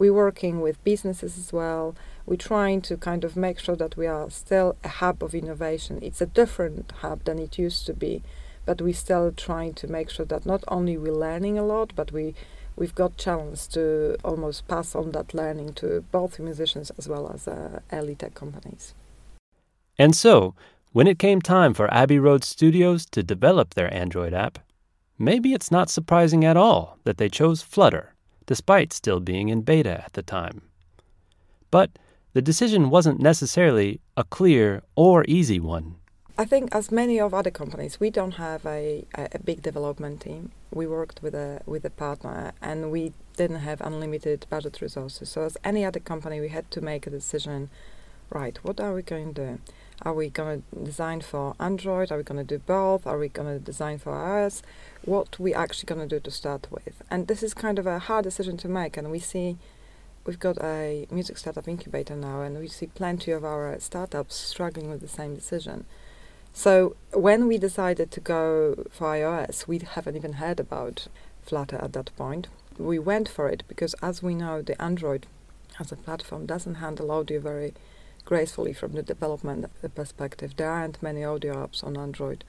We're 0.00 0.14
working 0.14 0.62
with 0.62 0.82
businesses 0.82 1.36
as 1.36 1.52
well. 1.52 1.94
We're 2.24 2.36
trying 2.36 2.80
to 2.88 2.96
kind 2.96 3.22
of 3.22 3.36
make 3.36 3.58
sure 3.58 3.76
that 3.76 3.98
we 3.98 4.06
are 4.06 4.30
still 4.30 4.76
a 4.82 4.88
hub 4.88 5.22
of 5.22 5.34
innovation. 5.34 5.98
It's 6.00 6.22
a 6.22 6.26
different 6.40 6.90
hub 7.02 7.24
than 7.24 7.38
it 7.38 7.58
used 7.58 7.84
to 7.84 7.92
be, 7.92 8.22
but 8.64 8.80
we're 8.80 8.94
still 8.94 9.30
trying 9.30 9.74
to 9.74 9.86
make 9.86 10.08
sure 10.08 10.24
that 10.24 10.46
not 10.46 10.64
only 10.68 10.96
we're 10.96 11.12
learning 11.12 11.58
a 11.58 11.62
lot, 11.62 11.92
but 11.94 12.12
we 12.12 12.34
we've 12.76 12.94
got 12.94 13.18
chance 13.18 13.66
to 13.74 14.16
almost 14.24 14.66
pass 14.68 14.94
on 14.94 15.10
that 15.10 15.34
learning 15.34 15.74
to 15.74 16.02
both 16.10 16.38
musicians 16.38 16.90
as 16.96 17.06
well 17.06 17.30
as 17.30 17.46
uh, 17.46 17.80
early 17.92 18.14
tech 18.14 18.32
companies. 18.32 18.94
And 19.98 20.16
so, 20.16 20.54
when 20.92 21.08
it 21.08 21.18
came 21.18 21.42
time 21.42 21.74
for 21.74 21.92
Abbey 21.92 22.18
Road 22.18 22.42
Studios 22.42 23.04
to 23.10 23.22
develop 23.22 23.74
their 23.74 23.92
Android 23.92 24.32
app, 24.32 24.60
maybe 25.18 25.52
it's 25.52 25.70
not 25.70 25.90
surprising 25.90 26.42
at 26.42 26.56
all 26.56 26.96
that 27.04 27.18
they 27.18 27.28
chose 27.28 27.60
Flutter 27.60 28.09
despite 28.50 28.92
still 28.92 29.20
being 29.20 29.48
in 29.48 29.60
beta 29.60 30.02
at 30.06 30.14
the 30.14 30.24
time. 30.24 30.60
But 31.70 31.88
the 32.32 32.42
decision 32.42 32.90
wasn't 32.90 33.20
necessarily 33.20 34.00
a 34.16 34.24
clear 34.24 34.82
or 34.96 35.24
easy 35.28 35.60
one. 35.60 35.94
I 36.36 36.46
think, 36.46 36.74
as 36.74 36.90
many 36.90 37.20
of 37.20 37.32
other 37.32 37.52
companies, 37.52 38.00
we 38.00 38.10
don't 38.10 38.36
have 38.48 38.66
a, 38.66 39.04
a, 39.14 39.38
big 39.38 39.62
development 39.62 40.22
team. 40.22 40.50
We 40.72 40.86
worked 40.88 41.22
with 41.22 41.34
a 41.34 41.60
with 41.72 41.84
a 41.84 41.90
partner, 41.90 42.52
and 42.60 42.90
we 42.90 43.12
didn't 43.36 43.62
have 43.68 43.80
unlimited 43.80 44.46
budget 44.50 44.80
resources. 44.80 45.28
So, 45.28 45.38
as 45.44 45.56
any 45.62 45.84
other 45.84 46.00
company, 46.00 46.40
we 46.40 46.48
had 46.48 46.66
to 46.72 46.80
make 46.80 47.06
a 47.06 47.10
decision. 47.10 47.70
Right, 48.30 48.56
what 48.64 48.80
are 48.80 48.94
we 48.94 49.02
going 49.02 49.34
to 49.34 49.40
do? 49.46 49.58
Are 50.02 50.14
we 50.14 50.30
going 50.30 50.62
to 50.72 50.84
design 50.84 51.20
for 51.20 51.54
Android? 51.60 52.10
Are 52.10 52.16
we 52.16 52.22
going 52.22 52.44
to 52.44 52.56
do 52.56 52.58
both? 52.58 53.06
Are 53.06 53.18
we 53.18 53.28
going 53.28 53.48
to 53.48 53.62
design 53.62 53.98
for 53.98 54.12
iOS? 54.12 54.62
What 55.04 55.38
we 55.38 55.52
actually 55.52 55.86
going 55.86 56.08
to 56.08 56.16
do 56.16 56.20
to 56.20 56.30
start 56.30 56.68
with? 56.70 57.02
And 57.10 57.26
this 57.28 57.42
is 57.42 57.52
kind 57.52 57.78
of 57.78 57.86
a 57.86 57.98
hard 57.98 58.24
decision 58.24 58.56
to 58.58 58.68
make. 58.68 58.96
And 58.96 59.10
we 59.10 59.18
see 59.18 59.58
we've 60.24 60.38
got 60.38 60.56
a 60.62 61.06
music 61.10 61.36
startup 61.36 61.68
incubator 61.68 62.16
now, 62.16 62.40
and 62.40 62.58
we 62.58 62.68
see 62.68 62.86
plenty 62.86 63.30
of 63.30 63.44
our 63.44 63.78
startups 63.78 64.36
struggling 64.36 64.88
with 64.88 65.02
the 65.02 65.08
same 65.08 65.34
decision. 65.34 65.84
So 66.52 66.96
when 67.12 67.46
we 67.46 67.58
decided 67.58 68.10
to 68.12 68.20
go 68.20 68.86
for 68.90 69.08
iOS, 69.08 69.66
we 69.66 69.78
haven't 69.78 70.16
even 70.16 70.34
heard 70.34 70.60
about 70.60 71.08
Flutter 71.42 71.76
at 71.76 71.92
that 71.92 72.10
point. 72.16 72.48
We 72.78 72.98
went 72.98 73.28
for 73.28 73.48
it 73.48 73.64
because, 73.68 73.94
as 74.02 74.22
we 74.22 74.34
know, 74.34 74.62
the 74.62 74.80
Android 74.80 75.26
as 75.78 75.92
a 75.92 75.96
platform 75.96 76.46
doesn't 76.46 76.76
handle 76.76 77.10
audio 77.10 77.40
very 77.40 77.74
gracefully 78.30 78.72
from 78.72 78.92
the 78.92 79.02
development 79.02 79.66
perspective. 79.96 80.54
There 80.56 80.70
aren't 80.70 81.02
many 81.02 81.24
audio 81.24 81.66
apps 81.66 81.82
on 81.82 81.96
Android. 81.96 82.44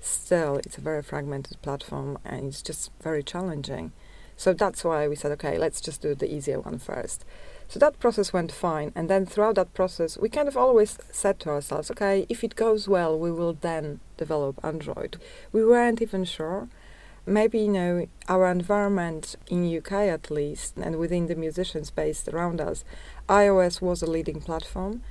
Still, 0.00 0.56
it's 0.56 0.78
a 0.78 0.80
very 0.80 1.02
fragmented 1.02 1.60
platform 1.60 2.16
and 2.24 2.46
it's 2.46 2.62
just 2.62 2.90
very 3.02 3.22
challenging. 3.22 3.92
So 4.38 4.54
that's 4.54 4.84
why 4.84 5.06
we 5.06 5.16
said, 5.16 5.32
okay, 5.32 5.58
let's 5.58 5.82
just 5.82 6.00
do 6.00 6.14
the 6.14 6.34
easier 6.34 6.60
one 6.60 6.78
first. 6.78 7.26
So 7.68 7.78
that 7.78 7.98
process 7.98 8.32
went 8.32 8.50
fine. 8.50 8.90
And 8.94 9.10
then 9.10 9.26
throughout 9.26 9.56
that 9.56 9.74
process, 9.74 10.16
we 10.16 10.30
kind 10.30 10.48
of 10.48 10.56
always 10.56 10.96
said 11.10 11.40
to 11.40 11.50
ourselves, 11.50 11.90
okay, 11.90 12.24
if 12.30 12.42
it 12.42 12.56
goes 12.56 12.88
well, 12.88 13.18
we 13.18 13.30
will 13.30 13.52
then 13.52 14.00
develop 14.16 14.58
Android. 14.64 15.18
We 15.52 15.62
weren't 15.62 16.00
even 16.00 16.24
sure. 16.24 16.68
Maybe, 17.26 17.58
you 17.58 17.68
know, 17.68 18.06
our 18.30 18.50
environment 18.50 19.36
in 19.48 19.76
UK 19.76 19.92
at 19.92 20.30
least, 20.30 20.78
and 20.78 20.96
within 20.96 21.26
the 21.26 21.34
musicians 21.34 21.90
based 21.90 22.28
around 22.28 22.62
us, 22.62 22.82
iOS 23.28 23.82
was 23.82 24.00
a 24.00 24.10
leading 24.10 24.40
platform. 24.40 25.02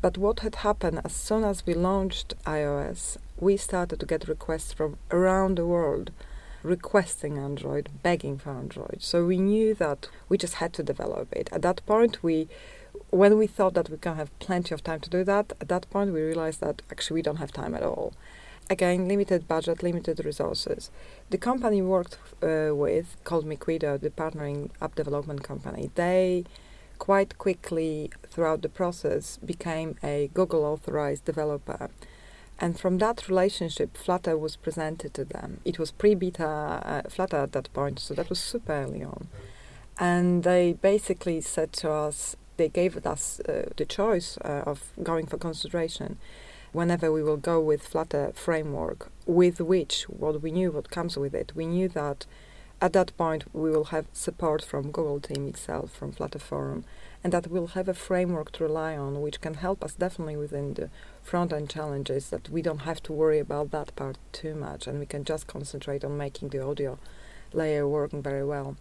But 0.00 0.16
what 0.16 0.40
had 0.40 0.56
happened 0.56 1.02
as 1.04 1.12
soon 1.12 1.44
as 1.44 1.66
we 1.66 1.74
launched 1.74 2.34
iOS, 2.44 3.18
we 3.38 3.56
started 3.56 4.00
to 4.00 4.06
get 4.06 4.28
requests 4.28 4.72
from 4.72 4.96
around 5.10 5.58
the 5.58 5.66
world 5.66 6.10
requesting 6.62 7.38
Android, 7.38 7.88
begging 8.02 8.38
for 8.38 8.50
Android. 8.50 8.98
So 9.00 9.24
we 9.24 9.38
knew 9.38 9.74
that 9.74 10.08
we 10.28 10.36
just 10.38 10.54
had 10.54 10.72
to 10.74 10.82
develop 10.82 11.32
it. 11.32 11.48
At 11.52 11.62
that 11.62 11.84
point, 11.86 12.22
we 12.22 12.48
when 13.10 13.38
we 13.38 13.46
thought 13.46 13.74
that 13.74 13.88
we 13.88 13.96
can 13.96 14.16
have 14.16 14.36
plenty 14.40 14.74
of 14.74 14.82
time 14.82 15.00
to 15.00 15.10
do 15.10 15.24
that, 15.24 15.52
at 15.60 15.68
that 15.68 15.88
point 15.90 16.12
we 16.12 16.20
realized 16.20 16.60
that 16.60 16.82
actually 16.90 17.16
we 17.16 17.22
don't 17.22 17.36
have 17.36 17.52
time 17.52 17.74
at 17.74 17.82
all. 17.82 18.12
Again, 18.68 19.08
limited 19.08 19.48
budget, 19.48 19.82
limited 19.82 20.24
resources. 20.24 20.90
The 21.30 21.38
company 21.38 21.82
worked 21.82 22.18
uh, 22.42 22.74
with, 22.74 23.16
called 23.24 23.46
Miquido, 23.46 24.00
the 24.00 24.10
partnering 24.10 24.70
app 24.80 24.94
development 24.94 25.42
company, 25.42 25.90
they 25.94 26.44
quite 27.00 27.38
quickly 27.38 28.12
throughout 28.30 28.62
the 28.62 28.68
process 28.68 29.38
became 29.38 29.96
a 30.04 30.30
Google 30.34 30.64
authorized 30.64 31.24
developer. 31.24 31.90
And 32.60 32.78
from 32.78 32.98
that 32.98 33.26
relationship, 33.26 33.96
Flutter 33.96 34.36
was 34.36 34.54
presented 34.54 35.14
to 35.14 35.24
them. 35.24 35.60
It 35.64 35.78
was 35.78 35.90
pre 35.90 36.14
beta 36.14 36.46
uh, 36.46 37.02
Flutter 37.08 37.38
at 37.38 37.52
that 37.52 37.72
point, 37.72 37.98
so 37.98 38.14
that 38.14 38.28
was 38.28 38.38
super 38.38 38.72
early 38.72 39.02
on. 39.02 39.28
And 39.98 40.44
they 40.44 40.74
basically 40.74 41.40
said 41.40 41.72
to 41.80 41.90
us, 41.90 42.36
they 42.58 42.68
gave 42.68 42.94
us 43.06 43.40
uh, 43.40 43.70
the 43.76 43.86
choice 43.86 44.36
uh, 44.44 44.62
of 44.66 44.92
going 45.02 45.26
for 45.26 45.38
consideration 45.38 46.18
whenever 46.72 47.10
we 47.10 47.22
will 47.22 47.38
go 47.38 47.58
with 47.60 47.82
Flutter 47.82 48.30
framework, 48.34 49.10
with 49.26 49.58
which 49.60 50.02
what 50.04 50.42
we 50.42 50.52
knew 50.52 50.70
what 50.70 50.90
comes 50.90 51.16
with 51.16 51.34
it. 51.34 51.52
We 51.56 51.66
knew 51.66 51.88
that 51.88 52.26
at 52.80 52.92
that 52.94 53.16
point 53.16 53.44
we 53.52 53.70
will 53.70 53.84
have 53.84 54.06
support 54.12 54.64
from 54.64 54.90
Google 54.90 55.20
team 55.20 55.46
itself, 55.48 55.92
from 55.92 56.12
Flutter 56.12 56.38
Forum, 56.38 56.84
and 57.22 57.32
that 57.32 57.48
we'll 57.48 57.68
have 57.68 57.88
a 57.88 57.94
framework 57.94 58.52
to 58.52 58.64
rely 58.64 58.96
on 58.96 59.20
which 59.20 59.40
can 59.40 59.54
help 59.54 59.84
us 59.84 59.94
definitely 59.94 60.36
within 60.36 60.74
the 60.74 60.90
front 61.22 61.52
end 61.52 61.68
challenges 61.68 62.30
that 62.30 62.48
we 62.48 62.62
don't 62.62 62.80
have 62.82 63.02
to 63.02 63.12
worry 63.12 63.38
about 63.38 63.70
that 63.70 63.94
part 63.96 64.16
too 64.32 64.54
much 64.54 64.86
and 64.86 64.98
we 64.98 65.06
can 65.06 65.24
just 65.24 65.46
concentrate 65.46 66.04
on 66.04 66.16
making 66.16 66.48
the 66.48 66.64
audio 66.64 66.98
layer 67.52 67.86
working 67.86 68.22
very 68.22 68.44
well. 68.44 68.76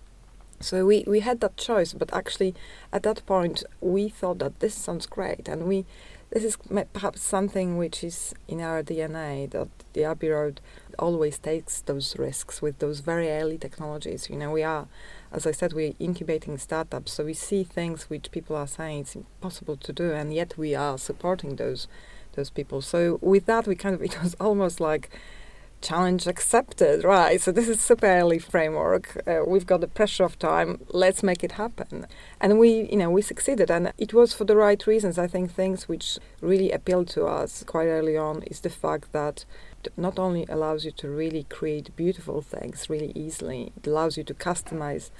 So 0.61 0.85
we, 0.85 1.05
we 1.07 1.21
had 1.21 1.39
that 1.39 1.55
choice, 1.55 1.93
but 1.93 2.13
actually 2.13 2.53
at 2.91 3.03
that 3.03 3.25
point 3.25 3.63
we 3.79 4.09
thought 4.09 4.39
that 4.39 4.59
this 4.59 4.75
sounds 4.75 5.05
great, 5.05 5.47
and 5.47 5.63
we 5.63 5.85
this 6.31 6.43
is 6.43 6.57
perhaps 6.93 7.21
something 7.21 7.77
which 7.77 8.03
is 8.03 8.35
in 8.47 8.61
our 8.61 8.83
DNA 8.83 9.49
that 9.49 9.69
the 9.93 10.03
Abbey 10.03 10.29
Road 10.29 10.61
always 10.99 11.39
takes 11.39 11.81
those 11.81 12.17
risks 12.17 12.61
with 12.61 12.79
those 12.79 12.99
very 12.99 13.29
early 13.29 13.57
technologies. 13.57 14.29
You 14.29 14.37
know, 14.37 14.51
we 14.51 14.63
are, 14.63 14.87
as 15.31 15.47
I 15.47 15.51
said, 15.51 15.73
we're 15.73 15.93
incubating 15.99 16.57
startups, 16.57 17.13
so 17.13 17.25
we 17.25 17.33
see 17.33 17.63
things 17.63 18.09
which 18.09 18.31
people 18.31 18.55
are 18.55 18.67
saying 18.67 18.99
it's 18.99 19.15
impossible 19.15 19.77
to 19.77 19.93
do, 19.93 20.11
and 20.11 20.33
yet 20.33 20.57
we 20.57 20.75
are 20.75 20.97
supporting 20.97 21.55
those 21.55 21.87
those 22.33 22.49
people. 22.49 22.81
So 22.81 23.17
with 23.21 23.45
that, 23.47 23.67
we 23.67 23.75
kind 23.75 23.95
of 23.95 24.01
it 24.09 24.21
was 24.21 24.35
almost 24.39 24.79
like 24.79 25.09
challenge 25.81 26.27
accepted, 26.27 27.03
right? 27.03 27.39
So 27.39 27.51
this 27.51 27.67
is 27.67 27.79
super 27.79 28.05
early 28.05 28.39
framework. 28.39 29.21
Uh, 29.25 29.41
we've 29.47 29.65
got 29.65 29.81
the 29.81 29.87
pressure 29.87 30.23
of 30.23 30.37
time. 30.37 30.81
Let's 30.89 31.23
make 31.23 31.43
it 31.43 31.53
happen. 31.53 32.05
And 32.41 32.59
we, 32.59 32.89
you 32.91 32.97
know, 32.97 33.09
we 33.09 33.21
succeeded, 33.21 33.71
and 33.71 33.93
it 33.97 34.13
was 34.13 34.33
for 34.33 34.45
the 34.45 34.55
right 34.55 34.85
reasons. 34.85 35.17
I 35.17 35.27
think 35.27 35.51
things 35.51 35.87
which 35.87 36.19
really 36.41 36.71
appealed 36.71 37.07
to 37.09 37.25
us 37.25 37.63
quite 37.63 37.87
early 37.87 38.17
on 38.17 38.43
is 38.43 38.59
the 38.59 38.69
fact 38.69 39.11
that 39.13 39.45
not 39.95 40.19
only 40.19 40.45
allows 40.49 40.85
you 40.85 40.91
to 40.91 41.09
really 41.09 41.43
create 41.43 41.95
beautiful 41.95 42.41
things 42.41 42.89
really 42.89 43.11
easily, 43.15 43.71
it 43.77 43.87
allows 43.87 44.17
you 44.17 44.23
to 44.25 44.33
customize 44.33 45.11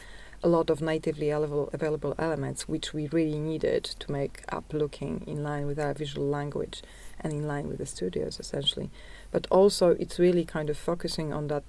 a 0.41 0.47
lot 0.47 0.69
of 0.69 0.81
natively 0.81 1.29
available 1.29 2.15
elements 2.17 2.67
which 2.67 2.93
we 2.93 3.07
really 3.07 3.39
needed 3.39 3.83
to 3.83 4.11
make 4.11 4.43
app 4.49 4.71
looking 4.71 5.21
in 5.27 5.43
line 5.43 5.67
with 5.67 5.77
our 5.77 5.93
visual 5.93 6.25
language 6.25 6.81
and 7.19 7.33
in 7.33 7.45
line 7.45 7.67
with 7.67 7.77
the 7.77 7.85
studios 7.85 8.39
essentially. 8.39 8.89
But 9.31 9.47
also 9.51 9.89
it's 9.91 10.19
really 10.19 10.45
kind 10.45 10.69
of 10.69 10.77
focusing 10.77 11.33
on 11.33 11.47
that 11.47 11.63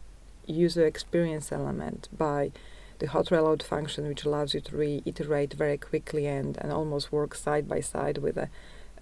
user 0.47 0.87
experience 0.87 1.51
element 1.51 2.09
by 2.17 2.53
the 3.01 3.09
hot 3.09 3.31
reload 3.31 3.63
function, 3.63 4.07
which 4.07 4.25
allows 4.25 4.55
you 4.55 4.61
to 4.61 4.77
reiterate 4.77 5.55
very 5.55 5.79
quickly 5.79 6.27
and, 6.27 6.57
and 6.59 6.71
almost 6.71 7.11
work 7.11 7.35
side 7.35 7.67
by 7.67 7.81
side 7.81 8.19
with 8.19 8.37
a, 8.37 8.51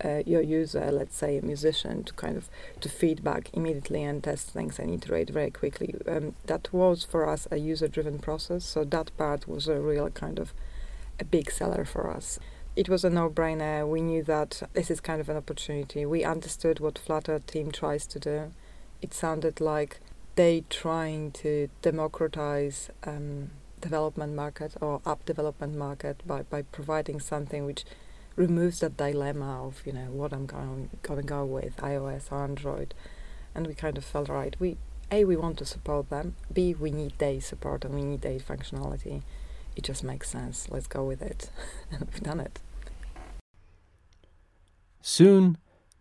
uh, 0.04 0.22
your 0.26 0.42
user, 0.42 0.90
let's 0.90 1.16
say 1.16 1.38
a 1.38 1.42
musician, 1.42 2.04
to 2.04 2.12
kind 2.14 2.36
of 2.36 2.48
to 2.80 2.88
feedback 2.88 3.50
immediately 3.52 4.02
and 4.02 4.22
test 4.22 4.50
things 4.50 4.78
and 4.78 4.90
iterate 4.90 5.30
very 5.30 5.50
quickly. 5.50 5.94
Um, 6.06 6.34
that 6.46 6.72
was 6.72 7.04
for 7.04 7.28
us 7.28 7.48
a 7.50 7.56
user-driven 7.56 8.18
process, 8.18 8.64
so 8.64 8.84
that 8.84 9.16
part 9.16 9.48
was 9.48 9.68
a 9.68 9.80
real 9.80 10.10
kind 10.10 10.38
of 10.38 10.52
a 11.20 11.24
big 11.24 11.50
seller 11.50 11.84
for 11.84 12.10
us 12.10 12.38
it 12.78 12.88
was 12.88 13.02
a 13.02 13.10
no-brainer. 13.10 13.88
We 13.88 14.00
knew 14.00 14.22
that 14.22 14.62
this 14.72 14.88
is 14.88 15.00
kind 15.00 15.20
of 15.20 15.28
an 15.28 15.36
opportunity. 15.36 16.06
We 16.06 16.22
understood 16.22 16.78
what 16.78 16.96
Flutter 16.96 17.40
team 17.40 17.72
tries 17.72 18.06
to 18.06 18.20
do. 18.20 18.52
It 19.02 19.12
sounded 19.12 19.60
like 19.60 19.98
they 20.36 20.62
trying 20.70 21.32
to 21.32 21.68
democratize 21.82 22.88
um, 23.02 23.50
development 23.80 24.36
market 24.36 24.76
or 24.80 25.00
app 25.04 25.24
development 25.24 25.74
market 25.74 26.22
by, 26.24 26.42
by 26.42 26.62
providing 26.62 27.18
something 27.18 27.66
which 27.66 27.84
removes 28.38 28.78
that 28.80 28.96
dilemma 28.96 29.66
of 29.66 29.82
you 29.84 29.92
know 29.92 30.08
what 30.10 30.32
I'm 30.32 30.46
going 30.46 30.90
gonna 31.02 31.22
go 31.22 31.44
with 31.44 31.76
iOS 31.78 32.30
or 32.30 32.44
Android, 32.44 32.94
and 33.54 33.66
we 33.66 33.74
kind 33.74 33.98
of 33.98 34.04
felt 34.04 34.28
right. 34.28 34.54
We 34.60 34.76
a 35.10 35.24
we 35.24 35.36
want 35.36 35.58
to 35.58 35.64
support 35.64 36.08
them. 36.08 36.36
B 36.52 36.72
we 36.72 36.90
need 36.90 37.18
their 37.18 37.40
support 37.40 37.84
and 37.84 37.94
we 37.94 38.04
need 38.04 38.22
their 38.22 38.38
functionality. 38.38 39.22
It 39.76 39.84
just 39.84 40.04
makes 40.04 40.30
sense. 40.30 40.68
Let's 40.70 40.86
go 40.86 41.04
with 41.04 41.20
it, 41.20 41.50
and 41.90 42.08
we've 42.10 42.22
done 42.22 42.40
it. 42.40 42.60
Soon, 45.02 45.58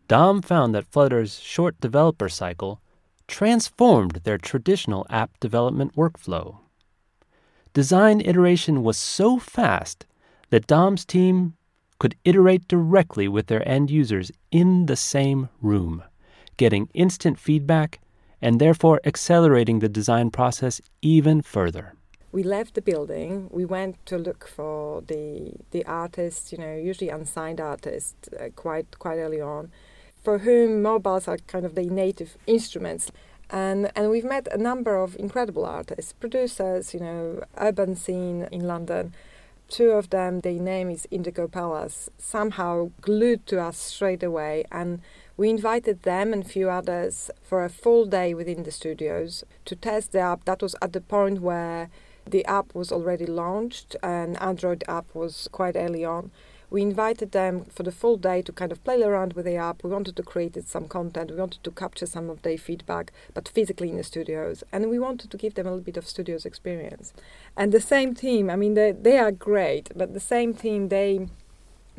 Dom 0.08 0.42
found 0.42 0.76
that 0.76 0.92
Flutter's 0.92 1.40
short 1.40 1.80
developer 1.82 2.30
cycle 2.30 2.82
transformed 3.28 4.22
their 4.24 4.38
traditional 4.38 5.06
app 5.10 5.40
development 5.40 5.96
workflow. 5.96 6.58
Design 7.74 8.22
iteration 8.22 8.84
was 8.84 8.98
so 8.98 9.38
fast 9.38 10.06
that 10.50 10.66
Dom's 10.66 11.04
team 11.04 11.57
could 12.00 12.16
iterate 12.24 12.68
directly 12.68 13.28
with 13.28 13.48
their 13.48 13.68
end 13.68 13.90
users 13.90 14.32
in 14.52 14.86
the 14.86 14.96
same 14.96 15.50
room, 15.62 16.04
getting 16.58 16.90
instant 16.94 17.40
feedback 17.40 18.00
and 18.42 18.60
therefore 18.60 19.02
accelerating 19.04 19.80
the 19.80 19.90
design 19.90 20.30
process 20.30 20.80
even 21.02 21.42
further 21.42 21.94
we 22.32 22.44
left 22.44 22.76
the 22.76 22.82
building. 22.82 23.50
We 23.52 23.66
went 23.66 24.06
to 24.08 24.18
look 24.18 24.48
for 24.48 25.02
the 25.02 25.54
the 25.72 25.84
artists, 25.86 26.52
you 26.52 26.58
know, 26.58 26.76
usually 26.76 27.10
unsigned 27.10 27.60
artists, 27.60 28.30
uh, 28.30 28.50
quite 28.56 29.00
quite 29.00 29.18
early 29.18 29.42
on, 29.42 29.72
for 30.24 30.40
whom 30.40 30.82
mobiles 30.82 31.28
are 31.28 31.38
kind 31.48 31.66
of 31.66 31.76
the 31.76 31.90
native 31.90 32.38
instruments. 32.46 33.12
And 33.50 33.92
and 33.96 34.10
we've 34.12 34.30
met 34.36 34.48
a 34.52 34.58
number 34.58 34.98
of 34.98 35.16
incredible 35.18 35.66
artists, 35.66 36.14
producers, 36.14 36.94
you 36.94 37.00
know, 37.00 37.42
urban 37.58 37.96
scene 37.96 38.48
in 38.52 38.68
London. 38.68 39.14
Two 39.70 39.92
of 39.92 40.10
them, 40.12 40.40
their 40.40 40.54
name 40.54 40.90
is 40.90 41.08
Indigo 41.12 41.48
Palace, 41.48 42.10
somehow 42.18 42.92
glued 43.02 43.46
to 43.48 43.62
us 43.62 43.78
straight 43.78 44.24
away. 44.24 44.64
And 44.72 45.02
we 45.36 45.50
invited 45.50 46.04
them 46.04 46.32
and 46.32 46.44
a 46.44 46.48
few 46.48 46.70
others 46.70 47.30
for 47.44 47.64
a 47.64 47.70
full 47.70 48.06
day 48.06 48.34
within 48.34 48.64
the 48.64 48.72
studios 48.72 49.44
to 49.66 49.76
test 49.76 50.14
the 50.14 50.20
app. 50.20 50.46
That 50.46 50.62
was 50.62 50.76
at 50.82 50.94
the 50.94 51.02
point 51.02 51.42
where 51.42 51.90
the 52.26 52.46
app 52.46 52.74
was 52.74 52.92
already 52.92 53.26
launched, 53.26 53.96
and 54.02 54.42
Android 54.42 54.84
app 54.88 55.14
was 55.14 55.48
quite 55.52 55.76
early 55.76 56.04
on. 56.04 56.32
We 56.70 56.82
invited 56.82 57.32
them 57.32 57.66
for 57.66 57.84
the 57.84 57.92
full 57.92 58.18
day 58.18 58.42
to 58.42 58.52
kind 58.52 58.72
of 58.72 58.84
play 58.84 59.02
around 59.02 59.34
with 59.34 59.46
the 59.46 59.56
app. 59.56 59.84
We 59.84 59.90
wanted 59.90 60.18
to 60.18 60.24
create 60.24 60.58
some 60.68 60.88
content. 60.88 61.32
We 61.32 61.38
wanted 61.38 61.64
to 61.64 61.72
capture 61.72 62.06
some 62.06 62.30
of 62.30 62.42
their 62.42 62.58
feedback, 62.58 63.14
but 63.34 63.48
physically 63.48 63.90
in 63.90 63.98
the 63.98 64.04
studios. 64.04 64.64
And 64.72 64.90
we 64.90 65.00
wanted 65.00 65.32
to 65.32 65.38
give 65.38 65.56
them 65.56 65.66
a 65.66 65.70
little 65.70 65.84
bit 65.84 65.98
of 65.98 66.08
studios 66.08 66.46
experience. 66.46 67.14
And 67.56 67.72
the 67.72 67.80
same 67.80 68.14
team, 68.14 68.50
I 68.50 68.58
mean, 68.58 68.74
they, 68.74 68.92
they 68.92 69.18
are 69.18 69.32
great, 69.32 69.92
but 69.96 70.14
the 70.14 70.20
same 70.20 70.54
team, 70.54 70.90
they 70.90 71.28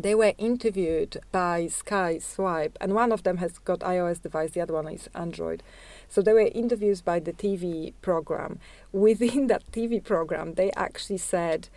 they 0.00 0.14
were 0.14 0.34
interviewed 0.38 1.16
by 1.32 1.66
Sky 1.66 2.18
Swipe, 2.18 2.78
and 2.80 2.94
one 2.94 3.10
of 3.10 3.24
them 3.24 3.38
has 3.38 3.58
got 3.58 3.80
iOS 3.80 4.22
device, 4.22 4.52
the 4.52 4.60
other 4.60 4.74
one 4.74 4.86
is 4.86 5.08
Android. 5.12 5.60
So 6.08 6.22
they 6.22 6.32
were 6.32 6.52
interviews 6.54 7.00
by 7.00 7.18
the 7.18 7.32
TV 7.32 7.94
program. 8.00 8.60
Within 8.92 9.46
that 9.48 9.70
TV 9.72 10.02
program, 10.02 10.54
they 10.54 10.70
actually 10.76 11.18
said, 11.18 11.68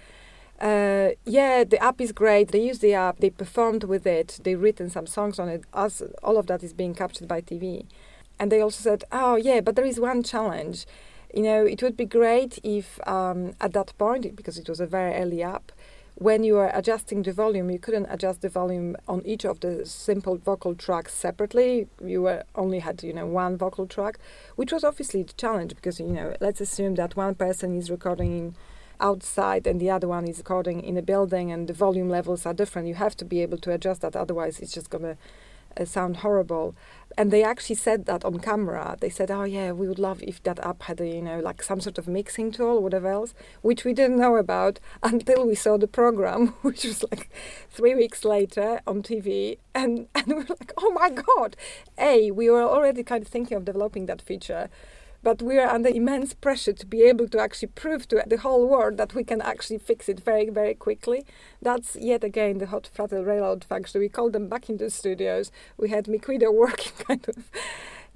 uh, 0.62 1.10
yeah, 1.26 1.64
the 1.64 1.82
app 1.84 2.00
is 2.00 2.12
great. 2.12 2.52
They 2.52 2.62
used 2.62 2.82
the 2.82 2.94
app, 2.94 3.20
they 3.20 3.32
performed 3.32 3.84
with 3.84 4.06
it, 4.06 4.40
they 4.44 4.56
written 4.56 4.90
some 4.90 5.08
songs 5.08 5.40
on 5.40 5.50
it. 5.50 5.64
As 5.74 6.04
all 6.22 6.38
of 6.38 6.48
that 6.48 6.64
is 6.64 6.72
being 6.72 6.94
captured 6.94 7.28
by 7.28 7.42
TV, 7.42 7.86
and 8.40 8.52
they 8.52 8.62
also 8.62 8.82
said, 8.82 9.04
oh 9.12 9.36
yeah, 9.36 9.60
but 9.62 9.76
there 9.76 9.86
is 9.86 10.00
one 10.00 10.24
challenge. 10.24 10.86
You 11.34 11.44
know, 11.44 11.66
it 11.66 11.82
would 11.82 11.98
be 11.98 12.06
great 12.06 12.60
if 12.64 13.00
um, 13.08 13.54
at 13.60 13.74
that 13.74 13.98
point, 13.98 14.36
because 14.36 14.58
it 14.58 14.70
was 14.70 14.80
a 14.80 14.86
very 14.86 15.14
early 15.16 15.42
app, 15.42 15.72
when 16.16 16.44
you 16.44 16.54
were 16.54 16.70
adjusting 16.74 17.24
the 17.24 17.32
volume, 17.32 17.72
you 17.72 17.80
couldn't 17.80 18.06
adjust 18.10 18.42
the 18.42 18.50
volume 18.50 18.96
on 19.08 19.24
each 19.26 19.46
of 19.46 19.62
the 19.62 19.86
simple 19.86 20.38
vocal 20.38 20.76
tracks 20.76 21.14
separately. 21.14 21.88
You 22.04 22.22
were 22.22 22.44
only 22.54 22.80
had 22.80 23.02
you 23.02 23.14
know 23.14 23.26
one 23.26 23.58
vocal 23.58 23.88
track, 23.88 24.20
which 24.56 24.72
was 24.72 24.84
obviously 24.84 25.24
the 25.24 25.34
challenge 25.34 25.74
because 25.74 26.00
you 26.00 26.08
know 26.08 26.36
let's 26.40 26.62
assume 26.62 26.96
that 26.96 27.16
one 27.16 27.34
person 27.34 27.76
is 27.76 27.90
recording 27.90 28.56
outside 29.02 29.68
and 29.68 29.80
the 29.80 29.90
other 29.90 30.08
one 30.08 30.28
is 30.28 30.38
recording 30.38 30.82
in 30.84 30.98
a 30.98 31.02
building 31.02 31.52
and 31.52 31.68
the 31.68 31.74
volume 31.74 32.10
levels 32.10 32.46
are 32.46 32.54
different. 32.54 32.88
You 32.88 32.96
have 32.96 33.18
to 33.18 33.26
be 33.26 33.42
able 33.42 33.58
to 33.60 33.72
adjust 33.74 34.02
that, 34.02 34.16
otherwise 34.16 34.60
it's 34.60 34.74
just 34.74 34.90
gonna 34.90 35.18
uh, 35.78 35.86
sound 35.86 36.18
horrible. 36.18 36.76
And 37.18 37.30
they 37.32 37.44
actually 37.44 37.76
said 37.76 38.06
that 38.06 38.24
on 38.24 38.40
camera. 38.40 38.96
They 39.02 39.10
said, 39.10 39.30
"Oh 39.30 39.44
yeah, 39.44 39.74
we 39.74 39.88
would 39.88 40.00
love 40.00 40.24
if 40.24 40.42
that 40.44 40.60
app 40.66 40.84
had 40.84 41.02
a 41.02 41.08
you 41.08 41.22
know 41.22 41.40
like 41.40 41.62
some 41.62 41.82
sort 41.82 41.98
of 41.98 42.08
mixing 42.08 42.52
tool, 42.52 42.78
or 42.78 42.82
whatever 42.82 43.10
else," 43.10 43.34
which 43.62 43.84
we 43.84 43.94
didn't 43.94 44.18
know 44.18 44.38
about 44.38 44.80
until 45.04 45.46
we 45.46 45.56
saw 45.56 45.78
the 45.78 45.88
program, 45.88 46.48
which 46.62 46.86
was 46.86 47.04
like 47.12 47.30
three 47.70 47.96
weeks 47.96 48.24
later 48.24 48.80
on 48.88 49.02
TV, 49.04 49.58
and 49.76 50.08
and 50.16 50.28
we 50.28 50.36
were 50.36 50.56
like, 50.60 50.74
"Oh 50.78 50.92
my 50.92 51.10
god!" 51.10 51.58
A, 51.98 52.32
we 52.32 52.50
were 52.50 52.64
already 52.64 53.04
kind 53.04 53.24
of 53.24 53.28
thinking 53.28 53.58
of 53.58 53.66
developing 53.66 54.06
that 54.06 54.22
feature 54.22 54.70
but 55.24 55.42
we 55.42 55.58
are 55.60 55.70
under 55.70 55.90
immense 55.90 56.34
pressure 56.34 56.74
to 56.74 56.86
be 56.86 57.04
able 57.04 57.28
to 57.30 57.40
actually 57.40 57.70
prove 57.70 58.08
to 58.08 58.24
the 58.26 58.38
whole 58.38 58.68
world 58.68 58.98
that 58.98 59.14
we 59.14 59.24
can 59.24 59.42
actually 59.42 59.78
fix 59.78 60.10
it 60.10 60.20
very, 60.20 60.50
very 60.50 60.74
quickly. 60.74 61.26
That's 61.62 61.96
yet 61.96 62.24
again 62.24 62.58
the 62.58 62.68
hot 62.68 62.90
Flutter 62.94 63.24
reload 63.24 63.64
function. 63.64 64.02
We 64.02 64.10
called 64.10 64.34
them 64.34 64.48
back 64.48 64.70
into 64.70 64.86
the 64.86 64.90
studios. 64.90 65.52
We 65.78 65.90
had 65.90 66.06
Miquido 66.06 66.54
working 66.66 66.94
kind 67.08 67.28
of 67.28 67.50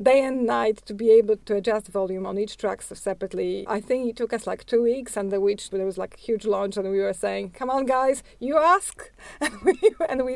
day 0.02 0.24
and 0.24 0.46
night 0.46 0.78
to 0.86 0.94
be 0.94 1.12
able 1.12 1.38
to 1.38 1.56
adjust 1.56 1.88
volume 1.88 2.26
on 2.26 2.38
each 2.38 2.58
track 2.58 2.82
separately. 2.82 3.66
I 3.68 3.80
think 3.80 4.10
it 4.10 4.16
took 4.18 4.34
us 4.34 4.46
like 4.46 4.66
two 4.66 4.84
weeks, 4.84 5.16
under 5.16 5.40
which 5.40 5.70
there 5.70 5.86
was 5.86 5.98
like 5.98 6.16
a 6.16 6.20
huge 6.20 6.46
launch, 6.46 6.78
and 6.78 6.90
we 6.90 7.00
were 7.00 7.14
saying, 7.14 7.52
"Come 7.52 7.70
on, 7.70 7.86
guys, 7.86 8.24
you 8.40 8.58
ask," 8.58 9.12
and 9.42 9.54
we 9.62 9.80
and 10.10 10.26
we. 10.26 10.36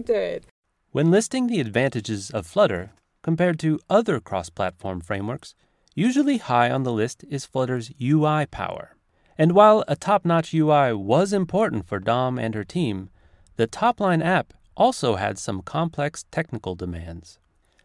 When 0.91 1.11
listing 1.11 1.47
the 1.47 1.59
advantages 1.59 2.31
of 2.31 2.47
Flutter 2.47 2.91
compared 3.21 3.59
to 3.59 3.79
other 3.89 4.19
cross-platform 4.19 5.01
frameworks, 5.01 5.53
Usually 5.99 6.37
high 6.37 6.71
on 6.71 6.83
the 6.83 6.93
list 6.93 7.25
is 7.29 7.45
Flutter's 7.45 7.91
UI 8.01 8.45
power. 8.45 8.95
And 9.37 9.51
while 9.51 9.83
a 9.85 9.97
top 9.97 10.23
notch 10.23 10.53
UI 10.53 10.93
was 10.93 11.33
important 11.33 11.89
for 11.89 11.99
Dom 11.99 12.39
and 12.39 12.55
her 12.55 12.63
team, 12.63 13.09
the 13.57 13.67
Topline 13.67 14.23
app 14.23 14.53
also 14.77 15.17
had 15.17 15.37
some 15.37 15.61
complex 15.61 16.23
technical 16.31 16.73
demands. 16.73 17.37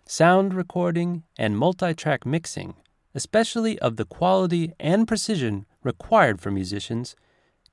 Sound 0.07 0.55
recording 0.55 1.25
and 1.37 1.59
multi 1.59 1.93
track 1.93 2.25
mixing, 2.25 2.77
especially 3.17 3.81
of 3.81 3.97
the 3.97 4.05
quality 4.05 4.73
and 4.79 5.09
precision 5.09 5.67
required 5.83 6.41
for 6.41 6.53
musicians, 6.53 7.17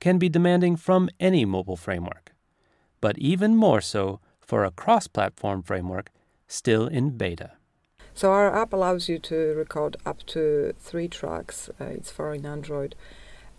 can 0.00 0.18
be 0.18 0.28
demanding 0.28 0.74
from 0.74 1.08
any 1.20 1.44
mobile 1.44 1.76
framework, 1.76 2.32
but 3.00 3.16
even 3.16 3.54
more 3.54 3.80
so 3.80 4.18
for 4.40 4.64
a 4.64 4.72
cross 4.72 5.06
platform 5.06 5.62
framework 5.62 6.10
still 6.48 6.88
in 6.88 7.10
beta. 7.10 7.52
So 8.14 8.30
our 8.30 8.54
app 8.54 8.72
allows 8.72 9.08
you 9.08 9.18
to 9.20 9.54
record 9.54 9.96
up 10.04 10.24
to 10.26 10.74
three 10.78 11.08
tracks. 11.08 11.70
Uh, 11.80 11.84
it's 11.84 12.10
for 12.10 12.34
in 12.34 12.44
Android. 12.44 12.94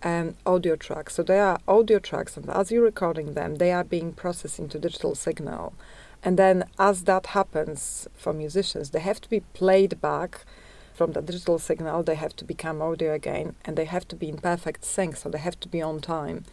And 0.02 0.36
audio 0.46 0.76
tracks. 0.76 1.16
So 1.16 1.24
they 1.24 1.40
are 1.40 1.60
audio 1.68 1.98
tracks, 1.98 2.36
and 2.36 2.50
as 2.50 2.72
you're 2.72 2.84
recording 2.84 3.34
them, 3.34 3.56
they 3.56 3.72
are 3.72 3.86
being 3.86 4.12
processed 4.12 4.60
into 4.60 4.78
digital 4.78 5.16
signal. 5.16 5.74
And 6.22 6.38
then, 6.38 6.66
as 6.78 7.04
that 7.04 7.28
happens 7.28 8.08
for 8.14 8.34
musicians, 8.34 8.90
they 8.90 9.00
have 9.00 9.22
to 9.22 9.30
be 9.30 9.40
played 9.40 10.02
back 10.02 10.46
from 10.94 11.14
the 11.14 11.22
digital 11.22 11.58
signal. 11.58 12.04
They 12.04 12.16
have 12.16 12.36
to 12.36 12.46
become 12.46 12.82
audio 12.82 13.14
again, 13.14 13.56
and 13.66 13.78
they 13.78 13.86
have 13.86 14.08
to 14.10 14.16
be 14.16 14.30
in 14.30 14.38
perfect 14.38 14.84
sync. 14.86 15.16
So 15.16 15.30
they 15.30 15.40
have 15.40 15.60
to 15.62 15.70
be 15.70 15.82
on 15.82 16.02
time. 16.02 16.44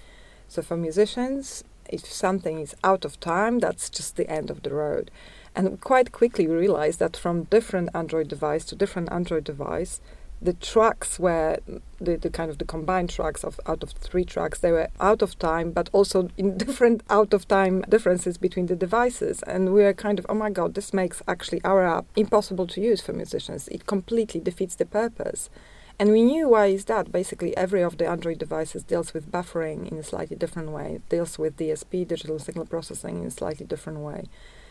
So 0.48 0.62
for 0.62 0.76
musicians, 0.76 1.64
if 1.88 2.06
something 2.06 2.60
is 2.60 2.74
out 2.82 3.04
of 3.04 3.20
time, 3.20 3.58
that's 3.58 3.90
just 3.90 4.16
the 4.16 4.30
end 4.30 4.50
of 4.50 4.62
the 4.62 4.72
road. 4.72 5.10
And 5.54 5.80
quite 5.80 6.12
quickly 6.12 6.46
we 6.46 6.54
realized 6.54 6.98
that 7.00 7.16
from 7.16 7.44
different 7.44 7.90
Android 7.94 8.28
device 8.28 8.64
to 8.66 8.76
different 8.76 9.10
Android 9.12 9.44
device, 9.44 10.00
the 10.42 10.54
tracks 10.54 11.18
were 11.18 11.58
the, 12.00 12.16
the 12.16 12.30
kind 12.30 12.50
of 12.50 12.58
the 12.58 12.64
combined 12.64 13.10
tracks 13.10 13.44
of 13.44 13.60
out 13.66 13.82
of 13.82 13.90
three 13.90 14.24
tracks 14.24 14.60
they 14.60 14.72
were 14.72 14.88
out 14.98 15.20
of 15.20 15.38
time 15.38 15.70
but 15.70 15.90
also 15.92 16.30
in 16.38 16.56
different 16.64 17.02
out 17.10 17.34
of 17.34 17.46
time 17.46 17.82
differences 17.88 18.38
between 18.38 18.66
the 18.66 18.76
devices. 18.76 19.42
And 19.42 19.74
we 19.74 19.82
were 19.82 19.92
kind 19.92 20.18
of 20.18 20.26
oh 20.28 20.34
my 20.34 20.50
god 20.50 20.74
this 20.74 20.94
makes 20.94 21.22
actually 21.28 21.62
our 21.64 21.86
app 21.86 22.06
impossible 22.16 22.66
to 22.68 22.80
use 22.80 23.00
for 23.00 23.12
musicians. 23.12 23.68
It 23.68 23.86
completely 23.86 24.40
defeats 24.40 24.76
the 24.76 24.86
purpose. 24.86 25.50
And 25.98 26.10
we 26.10 26.22
knew 26.22 26.48
why 26.48 26.66
is 26.66 26.86
that. 26.86 27.12
Basically 27.12 27.54
every 27.56 27.82
of 27.82 27.98
the 27.98 28.06
android 28.06 28.38
devices 28.38 28.84
deals 28.84 29.12
with 29.12 29.30
buffering 29.30 29.90
in 29.92 29.98
a 29.98 30.02
slightly 30.02 30.36
different 30.36 30.70
way. 30.70 31.00
Deals 31.10 31.38
with 31.38 31.58
dsp 31.58 32.08
digital 32.08 32.38
signal 32.38 32.64
processing 32.64 33.20
in 33.20 33.26
a 33.26 33.30
slightly 33.30 33.66
different 33.66 33.98
way 33.98 34.24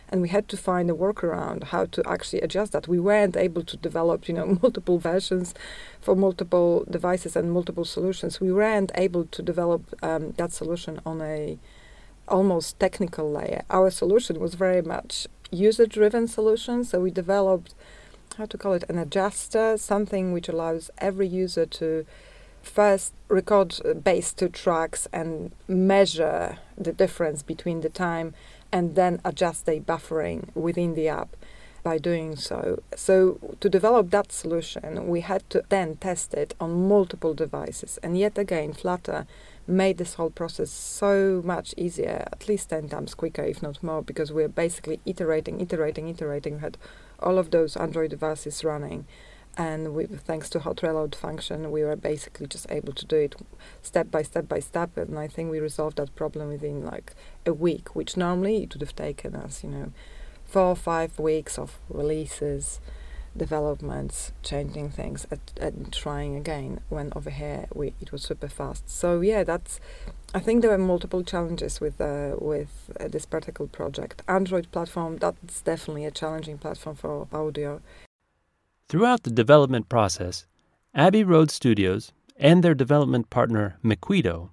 and 0.09 0.21
we 0.21 0.29
had 0.29 0.47
to 0.49 0.57
find 0.57 0.89
a 0.89 0.93
workaround 0.93 1.65
how 1.65 1.85
to 1.85 2.01
actually 2.07 2.41
adjust 2.41 2.71
that. 2.71 2.87
We 2.87 2.99
weren't 2.99 3.37
able 3.37 3.63
to 3.63 3.77
develop, 3.77 4.27
you 4.27 4.33
know, 4.33 4.57
multiple 4.61 4.99
versions 4.99 5.53
for 6.01 6.15
multiple 6.15 6.85
devices 6.89 7.35
and 7.35 7.51
multiple 7.51 7.85
solutions. 7.85 8.41
We 8.41 8.51
weren't 8.51 8.91
able 8.95 9.25
to 9.25 9.41
develop 9.41 9.81
um, 10.03 10.31
that 10.37 10.51
solution 10.51 10.99
on 11.05 11.21
a 11.21 11.57
almost 12.27 12.79
technical 12.79 13.31
layer. 13.31 13.63
Our 13.69 13.89
solution 13.89 14.39
was 14.39 14.53
very 14.55 14.81
much 14.81 15.27
user-driven 15.51 16.27
solution, 16.27 16.83
so 16.83 16.99
we 16.99 17.11
developed 17.11 17.73
how 18.37 18.45
to 18.45 18.57
call 18.57 18.73
it 18.73 18.83
an 18.87 18.97
adjuster, 18.97 19.77
something 19.77 20.31
which 20.31 20.47
allows 20.47 20.91
every 20.99 21.27
user 21.27 21.65
to 21.65 22.05
first 22.61 23.13
record 23.27 23.79
uh, 23.85 23.93
base 23.93 24.33
two 24.33 24.49
tracks 24.49 25.07
and 25.11 25.51
measure 25.67 26.57
the 26.77 26.93
difference 26.93 27.41
between 27.41 27.81
the 27.81 27.89
time 27.89 28.33
and 28.71 28.95
then 28.95 29.19
adjust 29.25 29.65
the 29.65 29.79
buffering 29.79 30.53
within 30.55 30.95
the 30.95 31.07
app 31.07 31.35
by 31.83 31.97
doing 31.97 32.35
so. 32.35 32.81
So, 32.95 33.39
to 33.61 33.69
develop 33.69 34.11
that 34.11 34.31
solution, 34.31 35.07
we 35.07 35.21
had 35.21 35.49
to 35.51 35.63
then 35.69 35.95
test 35.97 36.33
it 36.33 36.53
on 36.59 36.87
multiple 36.87 37.33
devices. 37.33 37.97
And 38.03 38.17
yet 38.17 38.37
again, 38.37 38.73
Flutter 38.73 39.25
made 39.65 39.97
this 39.97 40.15
whole 40.15 40.31
process 40.31 40.71
so 40.71 41.41
much 41.45 41.73
easier, 41.77 42.27
at 42.31 42.47
least 42.47 42.69
10 42.69 42.89
times 42.89 43.13
quicker, 43.13 43.43
if 43.43 43.61
not 43.61 43.81
more, 43.83 44.01
because 44.01 44.31
we're 44.31 44.49
basically 44.49 44.99
iterating, 45.05 45.61
iterating, 45.61 46.09
iterating. 46.09 46.55
We 46.55 46.61
had 46.61 46.77
all 47.19 47.37
of 47.37 47.51
those 47.51 47.77
Android 47.77 48.09
devices 48.09 48.63
running 48.63 49.05
and 49.57 49.93
we, 49.93 50.05
thanks 50.05 50.49
to 50.49 50.59
hot 50.59 50.81
reload 50.81 51.15
function 51.15 51.71
we 51.71 51.83
were 51.83 51.95
basically 51.95 52.47
just 52.47 52.65
able 52.69 52.93
to 52.93 53.05
do 53.05 53.17
it 53.17 53.35
step 53.81 54.09
by 54.09 54.21
step 54.21 54.47
by 54.47 54.59
step 54.59 54.95
and 54.97 55.17
i 55.17 55.27
think 55.27 55.49
we 55.49 55.59
resolved 55.59 55.97
that 55.97 56.15
problem 56.15 56.49
within 56.49 56.85
like 56.85 57.13
a 57.45 57.53
week 57.53 57.95
which 57.95 58.15
normally 58.15 58.63
it 58.63 58.73
would 58.73 58.81
have 58.81 58.95
taken 58.95 59.35
us 59.35 59.63
you 59.63 59.69
know 59.69 59.91
four 60.45 60.67
or 60.67 60.75
five 60.75 61.19
weeks 61.19 61.57
of 61.57 61.77
releases 61.89 62.79
developments 63.37 64.31
changing 64.41 64.89
things 64.89 65.27
and 65.61 65.93
trying 65.93 66.35
again 66.35 66.79
when 66.89 67.11
over 67.15 67.29
here 67.29 67.67
we 67.73 67.93
it 68.01 68.11
was 68.11 68.23
super 68.23 68.47
fast 68.47 68.89
so 68.89 69.21
yeah 69.21 69.43
that's 69.43 69.79
I 70.31 70.39
think 70.39 70.61
there 70.61 70.69
were 70.69 70.77
multiple 70.77 71.23
challenges 71.23 71.81
with 71.81 71.99
uh, 71.99 72.35
with 72.39 72.91
uh, 72.99 73.07
this 73.07 73.25
particular 73.25 73.67
project. 73.67 74.21
Android 74.27 74.71
platform 74.71 75.17
that's 75.17 75.61
definitely 75.61 76.05
a 76.05 76.11
challenging 76.11 76.59
platform 76.59 76.95
for 76.95 77.27
audio. 77.33 77.81
Throughout 78.89 79.21
the 79.21 79.29
development 79.29 79.87
process, 79.87 80.47
Abbey 80.95 81.23
Road 81.23 81.51
Studios 81.51 82.11
and 82.37 82.63
their 82.63 82.73
development 82.73 83.29
partner 83.29 83.77
Miquido 83.83 84.49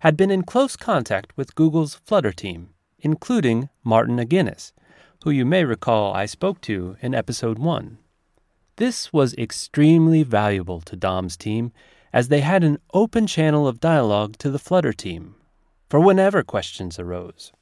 had 0.00 0.16
been 0.16 0.28
in 0.28 0.42
close 0.42 0.74
contact 0.74 1.36
with 1.36 1.54
Google's 1.54 1.94
Flutter 1.94 2.32
team, 2.32 2.70
including 2.98 3.68
Martin 3.84 4.16
Aguinis, 4.18 4.72
who 5.22 5.30
you 5.30 5.46
may 5.46 5.64
recall 5.64 6.12
I 6.12 6.26
spoke 6.26 6.60
to 6.62 6.96
in 7.00 7.14
episode 7.14 7.60
1. 7.60 7.98
This 8.74 9.12
was 9.12 9.34
extremely 9.34 10.24
valuable 10.24 10.80
to 10.80 10.96
Dom's 10.96 11.36
team 11.36 11.70
as 12.12 12.26
they 12.26 12.40
had 12.40 12.64
an 12.64 12.78
open 12.92 13.28
channel 13.28 13.68
of 13.68 13.78
dialogue 13.78 14.36
to 14.38 14.50
the 14.50 14.58
Flutter 14.58 14.92
team 14.92 15.36
for 15.88 16.00
whenever 16.00 16.42
questions 16.42 16.98
arose. 16.98 17.52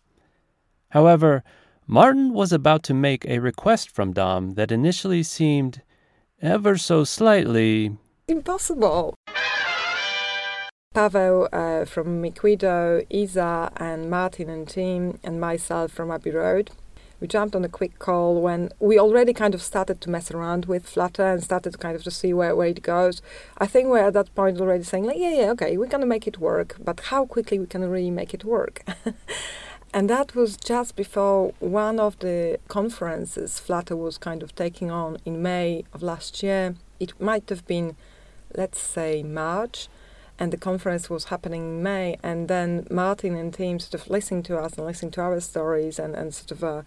However, 0.88 1.44
Martin 1.86 2.32
was 2.32 2.50
about 2.50 2.82
to 2.84 2.94
make 2.94 3.26
a 3.26 3.40
request 3.40 3.90
from 3.90 4.14
Dom 4.14 4.52
that 4.52 4.72
initially 4.72 5.22
seemed 5.22 5.82
ever 6.44 6.76
so 6.76 7.04
slightly. 7.04 7.96
Impossible! 8.28 9.14
Pavel 10.92 11.48
uh, 11.52 11.84
from 11.86 12.22
Miquido, 12.22 13.04
Isa 13.10 13.72
and 13.78 14.08
Martin 14.08 14.48
and 14.48 14.68
team, 14.68 15.18
and 15.24 15.40
myself 15.40 15.90
from 15.90 16.10
Abbey 16.10 16.30
Road. 16.30 16.70
We 17.20 17.26
jumped 17.26 17.56
on 17.56 17.64
a 17.64 17.68
quick 17.68 17.98
call 17.98 18.40
when 18.40 18.70
we 18.78 18.98
already 18.98 19.32
kind 19.32 19.54
of 19.54 19.62
started 19.62 20.00
to 20.02 20.10
mess 20.10 20.30
around 20.30 20.66
with 20.66 20.86
Flutter 20.86 21.26
and 21.26 21.42
started 21.42 21.80
kind 21.80 21.96
of 21.96 22.04
to 22.04 22.10
see 22.10 22.34
where, 22.34 22.54
where 22.54 22.68
it 22.68 22.82
goes. 22.82 23.22
I 23.56 23.66
think 23.66 23.88
we're 23.88 24.06
at 24.06 24.12
that 24.12 24.34
point 24.34 24.60
already 24.60 24.84
saying, 24.84 25.04
like, 25.04 25.18
yeah, 25.18 25.34
yeah, 25.34 25.50
okay, 25.52 25.76
we're 25.76 25.86
going 25.86 26.02
to 26.02 26.06
make 26.06 26.26
it 26.26 26.38
work, 26.38 26.76
but 26.78 27.00
how 27.00 27.24
quickly 27.24 27.58
we 27.58 27.66
can 27.66 27.88
really 27.88 28.10
make 28.10 28.34
it 28.34 28.44
work. 28.44 28.84
And 29.94 30.10
that 30.10 30.34
was 30.34 30.56
just 30.56 30.96
before 30.96 31.54
one 31.60 32.00
of 32.00 32.18
the 32.18 32.58
conferences 32.66 33.60
Flutter 33.60 33.94
was 33.94 34.18
kind 34.18 34.42
of 34.42 34.52
taking 34.56 34.90
on 34.90 35.18
in 35.24 35.40
May 35.40 35.84
of 35.92 36.02
last 36.02 36.42
year. 36.42 36.74
It 36.98 37.12
might 37.20 37.48
have 37.48 37.64
been, 37.68 37.94
let's 38.56 38.80
say, 38.80 39.22
March, 39.22 39.86
and 40.36 40.52
the 40.52 40.56
conference 40.56 41.08
was 41.08 41.26
happening 41.26 41.62
in 41.62 41.82
May. 41.84 42.16
And 42.24 42.48
then 42.48 42.88
Martin 42.90 43.36
and 43.36 43.54
team 43.54 43.78
sort 43.78 43.94
of 43.94 44.10
listening 44.10 44.42
to 44.44 44.58
us 44.58 44.76
and 44.76 44.84
listening 44.84 45.12
to 45.12 45.20
our 45.20 45.38
stories 45.38 46.00
and, 46.00 46.16
and 46.16 46.34
sort 46.34 46.50
of 46.50 46.64
uh, 46.64 46.82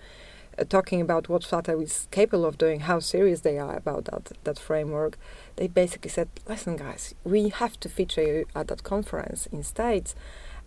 uh, 0.60 0.65
talking 0.65 1.00
about 1.00 1.30
what 1.30 1.46
Flutter 1.46 1.82
is 1.82 2.10
capable 2.12 2.43
of 2.43 2.58
doing, 2.58 2.82
how 2.82 3.00
serious 3.00 3.39
they 3.39 3.58
are 3.58 3.78
about 3.78 4.04
that, 4.06 4.34
that 4.43 4.60
framework. 4.60 5.17
They 5.56 5.67
basically 5.67 6.10
said, 6.10 6.28
listen, 6.46 6.76
guys, 6.76 7.15
we 7.24 7.48
have 7.48 7.80
to 7.80 7.88
feature 7.88 8.24
you 8.24 8.48
at 8.54 8.67
that 8.67 8.84
conference 8.84 9.46
in 9.46 9.63
States 9.63 10.13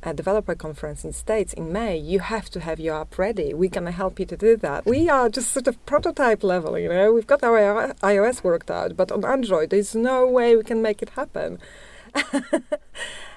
a 0.02 0.14
developer 0.14 0.54
conference 0.54 1.04
in 1.04 1.12
States 1.12 1.52
in 1.52 1.72
May, 1.72 1.96
you 1.96 2.20
have 2.20 2.48
to 2.50 2.60
have 2.60 2.80
your 2.80 3.00
app 3.00 3.18
ready. 3.18 3.52
We're 3.52 3.70
to 3.70 3.90
help 3.90 4.18
you 4.18 4.26
to 4.26 4.36
do 4.36 4.56
that. 4.56 4.86
We 4.86 5.08
are 5.08 5.28
just 5.28 5.50
sort 5.52 5.68
of 5.68 5.84
prototype 5.86 6.42
level, 6.42 6.78
you 6.78 6.88
know. 6.88 7.12
We've 7.12 7.26
got 7.26 7.42
our 7.42 7.92
iOS 8.02 8.42
worked 8.42 8.70
out, 8.70 8.96
but 8.96 9.12
on 9.12 9.24
Android, 9.24 9.70
there's 9.70 9.94
no 9.94 10.26
way 10.26 10.56
we 10.56 10.62
can 10.62 10.80
make 10.82 11.02
it 11.02 11.10
happen. 11.10 11.58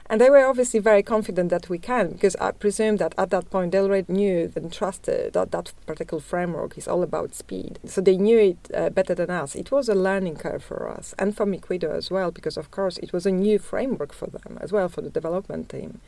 and 0.07 0.19
they 0.19 0.29
were 0.29 0.45
obviously 0.45 0.79
very 0.79 1.03
confident 1.03 1.49
that 1.49 1.69
we 1.69 1.77
can, 1.77 2.11
because 2.13 2.35
I 2.37 2.51
presume 2.51 2.97
that 2.97 3.13
at 3.17 3.29
that 3.31 3.49
point 3.49 3.71
they 3.71 3.79
already 3.79 4.11
knew 4.11 4.51
and 4.55 4.71
trusted 4.71 5.33
that 5.33 5.51
that 5.51 5.73
particular 5.85 6.21
framework 6.21 6.77
is 6.77 6.87
all 6.87 7.03
about 7.03 7.35
speed. 7.35 7.79
So 7.85 8.01
they 8.01 8.17
knew 8.17 8.39
it 8.39 8.71
uh, 8.73 8.89
better 8.89 9.13
than 9.13 9.29
us. 9.29 9.55
It 9.55 9.71
was 9.71 9.89
a 9.89 9.95
learning 9.95 10.37
curve 10.37 10.63
for 10.63 10.89
us 10.89 11.13
and 11.19 11.35
for 11.35 11.45
Miquido 11.45 11.93
as 11.93 12.09
well, 12.09 12.31
because 12.31 12.57
of 12.57 12.71
course 12.71 12.97
it 12.99 13.11
was 13.11 13.25
a 13.25 13.31
new 13.31 13.59
framework 13.59 14.13
for 14.13 14.27
them 14.27 14.57
as 14.61 14.71
well, 14.71 14.89
for 14.89 15.01
the 15.01 15.09
development 15.09 15.69
team. 15.69 15.99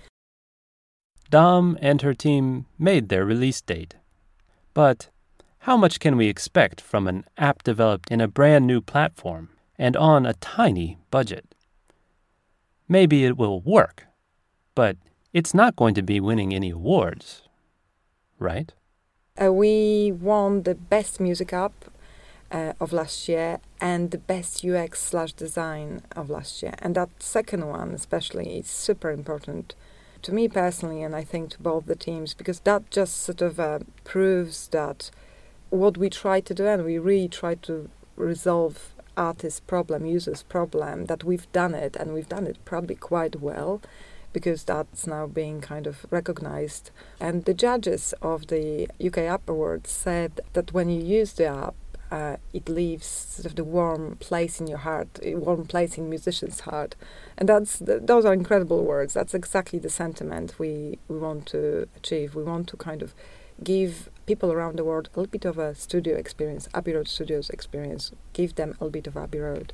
Dom 1.29 1.77
and 1.81 2.01
her 2.01 2.13
team 2.13 2.65
made 2.77 3.09
their 3.09 3.25
release 3.25 3.61
date. 3.61 3.95
But 4.73 5.09
how 5.59 5.75
much 5.77 5.99
can 5.99 6.15
we 6.17 6.27
expect 6.27 6.79
from 6.79 7.07
an 7.07 7.25
app 7.38 7.63
developed 7.63 8.11
in 8.11 8.21
a 8.21 8.27
brand 8.27 8.67
new 8.67 8.81
platform 8.81 9.49
and 9.79 9.97
on 9.97 10.25
a 10.25 10.33
tiny 10.35 10.97
budget? 11.09 11.55
Maybe 12.88 13.25
it 13.25 13.38
will 13.38 13.61
work, 13.61 14.05
but 14.75 14.97
it's 15.33 15.53
not 15.53 15.75
going 15.75 15.95
to 15.95 16.03
be 16.03 16.19
winning 16.19 16.53
any 16.53 16.69
awards, 16.69 17.41
right? 18.38 18.71
Uh, 19.41 19.51
we 19.51 20.11
won 20.11 20.63
the 20.63 20.75
best 20.75 21.19
music 21.19 21.51
app 21.51 21.73
uh, 22.51 22.73
of 22.79 22.93
last 22.93 23.27
year 23.27 23.59
and 23.81 24.11
the 24.11 24.17
best 24.17 24.63
UX 24.63 25.01
slash 25.01 25.33
design 25.33 26.03
of 26.15 26.29
last 26.29 26.61
year. 26.61 26.75
And 26.79 26.95
that 26.95 27.09
second 27.19 27.67
one, 27.67 27.91
especially, 27.91 28.59
is 28.59 28.67
super 28.67 29.09
important 29.09 29.73
to 30.25 30.33
me 30.33 30.47
personally, 30.47 31.03
and 31.03 31.15
I 31.15 31.23
think 31.23 31.51
to 31.51 31.61
both 31.61 31.85
the 31.85 31.95
teams, 31.95 32.33
because 32.33 32.59
that 32.61 32.89
just 32.89 33.21
sort 33.21 33.41
of 33.43 33.59
uh, 33.59 33.79
proves 34.03 34.67
that 34.69 35.11
what 35.69 35.97
we 35.97 36.09
try 36.09 36.41
to 36.41 36.53
do, 36.53 36.65
and 36.65 36.83
we 36.83 36.97
really 36.97 37.27
try 37.27 37.53
to 37.55 37.89
resolve 38.15 38.95
artist 39.15 39.67
problem, 39.67 40.05
users 40.05 40.41
problem, 40.41 41.05
that 41.05 41.23
we've 41.23 41.51
done 41.51 41.75
it, 41.75 41.95
and 41.95 42.11
we've 42.11 42.27
done 42.27 42.47
it 42.47 42.57
probably 42.65 42.95
quite 42.95 43.39
well 43.39 43.81
because 44.33 44.63
that's 44.65 45.07
now 45.07 45.27
being 45.27 45.61
kind 45.61 45.85
of 45.88 46.05
recognized. 46.09 46.89
And 47.21 47.45
the 47.45 47.53
judges 47.53 48.13
of 48.21 48.47
the 48.47 48.89
UK 48.99 49.19
App 49.19 49.47
Awards 49.47 49.91
said 49.91 50.41
that 50.53 50.73
when 50.73 50.89
you 50.89 51.01
use 51.01 51.33
the 51.33 51.45
app, 51.45 51.75
uh, 52.12 52.38
it 52.54 52.70
leaves 52.70 53.06
sort 53.06 53.46
of 53.46 53.56
the 53.56 53.63
warm 53.63 54.18
place 54.18 54.60
in 54.62 54.68
your 54.68 54.80
heart, 54.80 55.20
a 55.24 55.36
warm 55.36 55.65
place 55.65 55.98
in 55.98 56.10
musician's 56.10 56.62
heart, 56.62 56.96
and 57.38 57.50
that's 57.50 57.80
those 57.82 58.26
are 58.26 58.34
incredible 58.34 58.84
words. 58.84 59.13
That's 59.13 59.34
exactly 59.34 59.80
the 59.80 59.89
sentiment 59.89 60.60
we 60.60 61.00
we 61.08 61.18
want 61.18 61.46
to 61.48 61.88
achieve. 61.96 62.36
We 62.36 62.44
want 62.44 62.68
to 62.70 62.78
kind 62.78 63.02
of 63.02 63.13
give 63.63 64.10
people 64.26 64.52
around 64.52 64.78
the 64.78 64.84
world 64.84 65.10
a 65.13 65.20
little 65.20 65.32
bit 65.32 65.46
of 65.46 65.58
a 65.58 65.76
studio 65.76 66.15
experience, 66.18 66.68
Abbey 66.74 66.94
Road 66.94 67.08
Studios 67.08 67.50
experience. 67.50 68.12
Give 68.34 68.54
them 68.56 68.70
a 68.70 68.74
little 68.74 68.89
bit 68.89 69.08
of 69.08 69.18
Abbey 69.18 69.39
Road. 69.39 69.74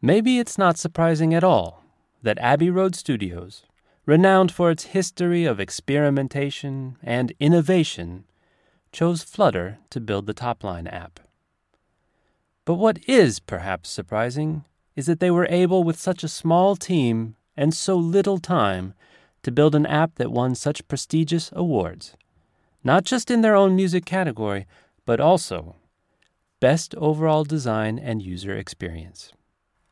Maybe 0.00 0.38
it's 0.38 0.58
not 0.58 0.78
surprising 0.78 1.32
at 1.32 1.44
all 1.44 1.84
that 2.22 2.38
Abbey 2.38 2.70
Road 2.70 2.94
Studios, 2.94 3.64
renowned 4.06 4.52
for 4.52 4.70
its 4.70 4.84
history 4.84 5.44
of 5.44 5.60
experimentation 5.60 6.96
and 7.02 7.32
innovation, 7.38 8.24
chose 8.90 9.22
Flutter 9.22 9.78
to 9.90 10.00
build 10.00 10.26
the 10.26 10.34
Topline 10.34 10.92
app. 10.92 11.20
But 12.64 12.74
what 12.74 12.98
is 13.08 13.40
perhaps 13.40 13.90
surprising 13.90 14.64
is 14.94 15.06
that 15.06 15.20
they 15.20 15.30
were 15.30 15.46
able, 15.50 15.82
with 15.82 15.98
such 15.98 16.22
a 16.22 16.28
small 16.28 16.76
team 16.76 17.34
and 17.56 17.74
so 17.74 17.96
little 17.96 18.38
time, 18.38 18.94
to 19.42 19.50
build 19.50 19.74
an 19.74 19.86
app 19.86 20.14
that 20.16 20.30
won 20.30 20.54
such 20.54 20.86
prestigious 20.86 21.50
awards, 21.54 22.16
not 22.84 23.04
just 23.04 23.30
in 23.30 23.40
their 23.40 23.56
own 23.56 23.74
music 23.74 24.04
category, 24.04 24.66
but 25.04 25.18
also 25.18 25.74
Best 26.60 26.94
Overall 26.94 27.42
Design 27.42 27.98
and 27.98 28.22
User 28.22 28.56
Experience. 28.56 29.32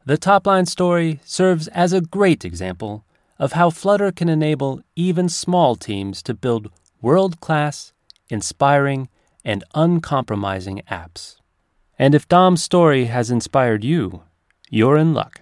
The 0.07 0.17
Topline 0.17 0.69
story 0.69 1.19
serves 1.25 1.67
as 1.69 1.93
a 1.93 2.01
great 2.01 2.45
example 2.45 3.05
of 3.41 3.53
how 3.53 3.71
Flutter 3.71 4.13
can 4.13 4.29
enable 4.29 4.81
even 4.95 5.29
small 5.29 5.75
teams 5.75 6.23
to 6.23 6.35
build 6.35 6.71
world 7.03 7.41
class, 7.41 7.93
inspiring, 8.29 9.09
and 9.45 9.65
uncompromising 9.75 10.83
apps. 10.89 11.40
And 12.01 12.15
if 12.15 12.27
Dom's 12.27 12.63
story 12.63 13.05
has 13.05 13.31
inspired 13.31 13.85
you, 13.85 14.23
you're 14.71 14.97
in 14.97 15.13
luck, 15.13 15.41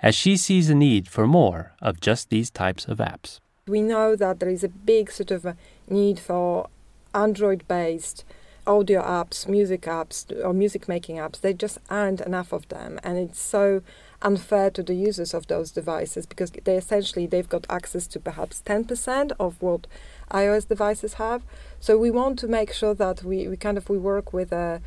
as 0.00 0.14
she 0.14 0.38
sees 0.38 0.70
a 0.70 0.74
need 0.74 1.06
for 1.06 1.26
more 1.26 1.74
of 1.82 2.00
just 2.00 2.30
these 2.30 2.50
types 2.50 2.86
of 2.86 2.96
apps. 2.96 3.40
We 3.66 3.82
know 3.82 4.16
that 4.16 4.40
there 4.40 4.48
is 4.48 4.64
a 4.64 4.70
big 4.70 5.10
sort 5.10 5.30
of 5.30 5.44
a 5.44 5.54
need 5.86 6.18
for 6.18 6.70
Android 7.14 7.68
based 7.68 8.24
audio 8.66 9.02
apps, 9.02 9.46
music 9.46 9.82
apps, 9.82 10.32
or 10.42 10.54
music 10.54 10.88
making 10.88 11.16
apps. 11.16 11.42
They 11.42 11.52
just 11.52 11.76
aren't 11.90 12.22
enough 12.22 12.54
of 12.54 12.66
them. 12.68 12.98
And 13.04 13.18
it's 13.18 13.38
so 13.38 13.82
unfair 14.22 14.70
to 14.70 14.82
the 14.82 14.94
users 14.94 15.34
of 15.34 15.46
those 15.48 15.72
devices 15.72 16.24
because 16.24 16.52
they 16.52 16.76
essentially 16.78 17.26
they've 17.26 17.50
got 17.50 17.66
access 17.68 18.06
to 18.06 18.18
perhaps 18.18 18.62
10% 18.64 19.32
of 19.38 19.60
what 19.60 19.86
iOS 20.30 20.68
devices 20.68 21.14
have. 21.14 21.42
So 21.80 21.98
we 21.98 22.10
want 22.10 22.38
to 22.38 22.48
make 22.48 22.72
sure 22.72 22.94
that 22.94 23.22
we, 23.22 23.46
we 23.46 23.58
kind 23.58 23.76
of 23.76 23.90
we 23.90 23.98
work 23.98 24.32
with 24.32 24.54
uh, 24.54 24.78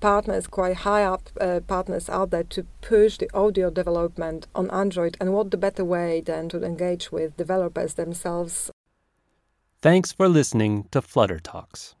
partners, 0.00 0.46
quite 0.46 0.76
high 0.78 1.04
up 1.04 1.30
uh, 1.40 1.60
partners 1.66 2.08
out 2.08 2.30
there 2.30 2.44
to 2.44 2.66
push 2.80 3.18
the 3.18 3.30
audio 3.34 3.70
development 3.70 4.46
on 4.54 4.70
Android. 4.70 5.16
And 5.20 5.32
what 5.32 5.50
the 5.50 5.56
better 5.56 5.84
way 5.84 6.20
than 6.20 6.48
to 6.50 6.64
engage 6.64 7.10
with 7.12 7.36
developers 7.36 7.94
themselves? 7.94 8.70
Thanks 9.80 10.12
for 10.12 10.28
listening 10.28 10.88
to 10.90 11.00
Flutter 11.00 11.38
Talks. 11.38 11.94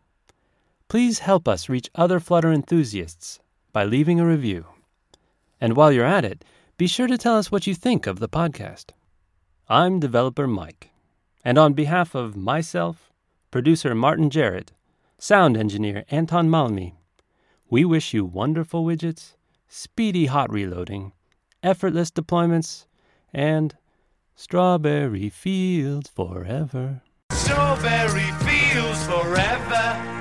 Please 0.88 1.20
help 1.20 1.46
us 1.46 1.68
reach 1.68 1.90
other 1.94 2.18
Flutter 2.18 2.52
enthusiasts 2.52 3.40
by 3.72 3.84
leaving 3.84 4.18
a 4.18 4.26
review. 4.26 4.66
And 5.60 5.76
while 5.76 5.92
you're 5.92 6.04
at 6.04 6.24
it, 6.24 6.44
be 6.76 6.86
sure 6.86 7.06
to 7.06 7.18
tell 7.18 7.36
us 7.36 7.52
what 7.52 7.66
you 7.66 7.74
think 7.74 8.06
of 8.06 8.20
the 8.20 8.28
podcast. 8.28 8.90
I'm 9.68 10.00
developer 10.00 10.46
Mike, 10.46 10.90
and 11.44 11.58
on 11.58 11.74
behalf 11.74 12.14
of 12.14 12.36
myself, 12.36 13.12
producer 13.50 13.94
Martin 13.94 14.30
Jarrett, 14.30 14.72
sound 15.18 15.56
engineer 15.56 16.04
Anton 16.10 16.48
Malmy, 16.48 16.97
we 17.70 17.84
wish 17.84 18.14
you 18.14 18.24
wonderful 18.24 18.84
widgets, 18.84 19.34
speedy 19.68 20.26
hot 20.26 20.50
reloading, 20.50 21.12
effortless 21.62 22.10
deployments, 22.10 22.86
and 23.32 23.76
strawberry 24.34 25.28
fields 25.28 26.08
forever. 26.08 27.02
Strawberry 27.30 28.30
fields 28.44 29.06
forever. 29.06 30.17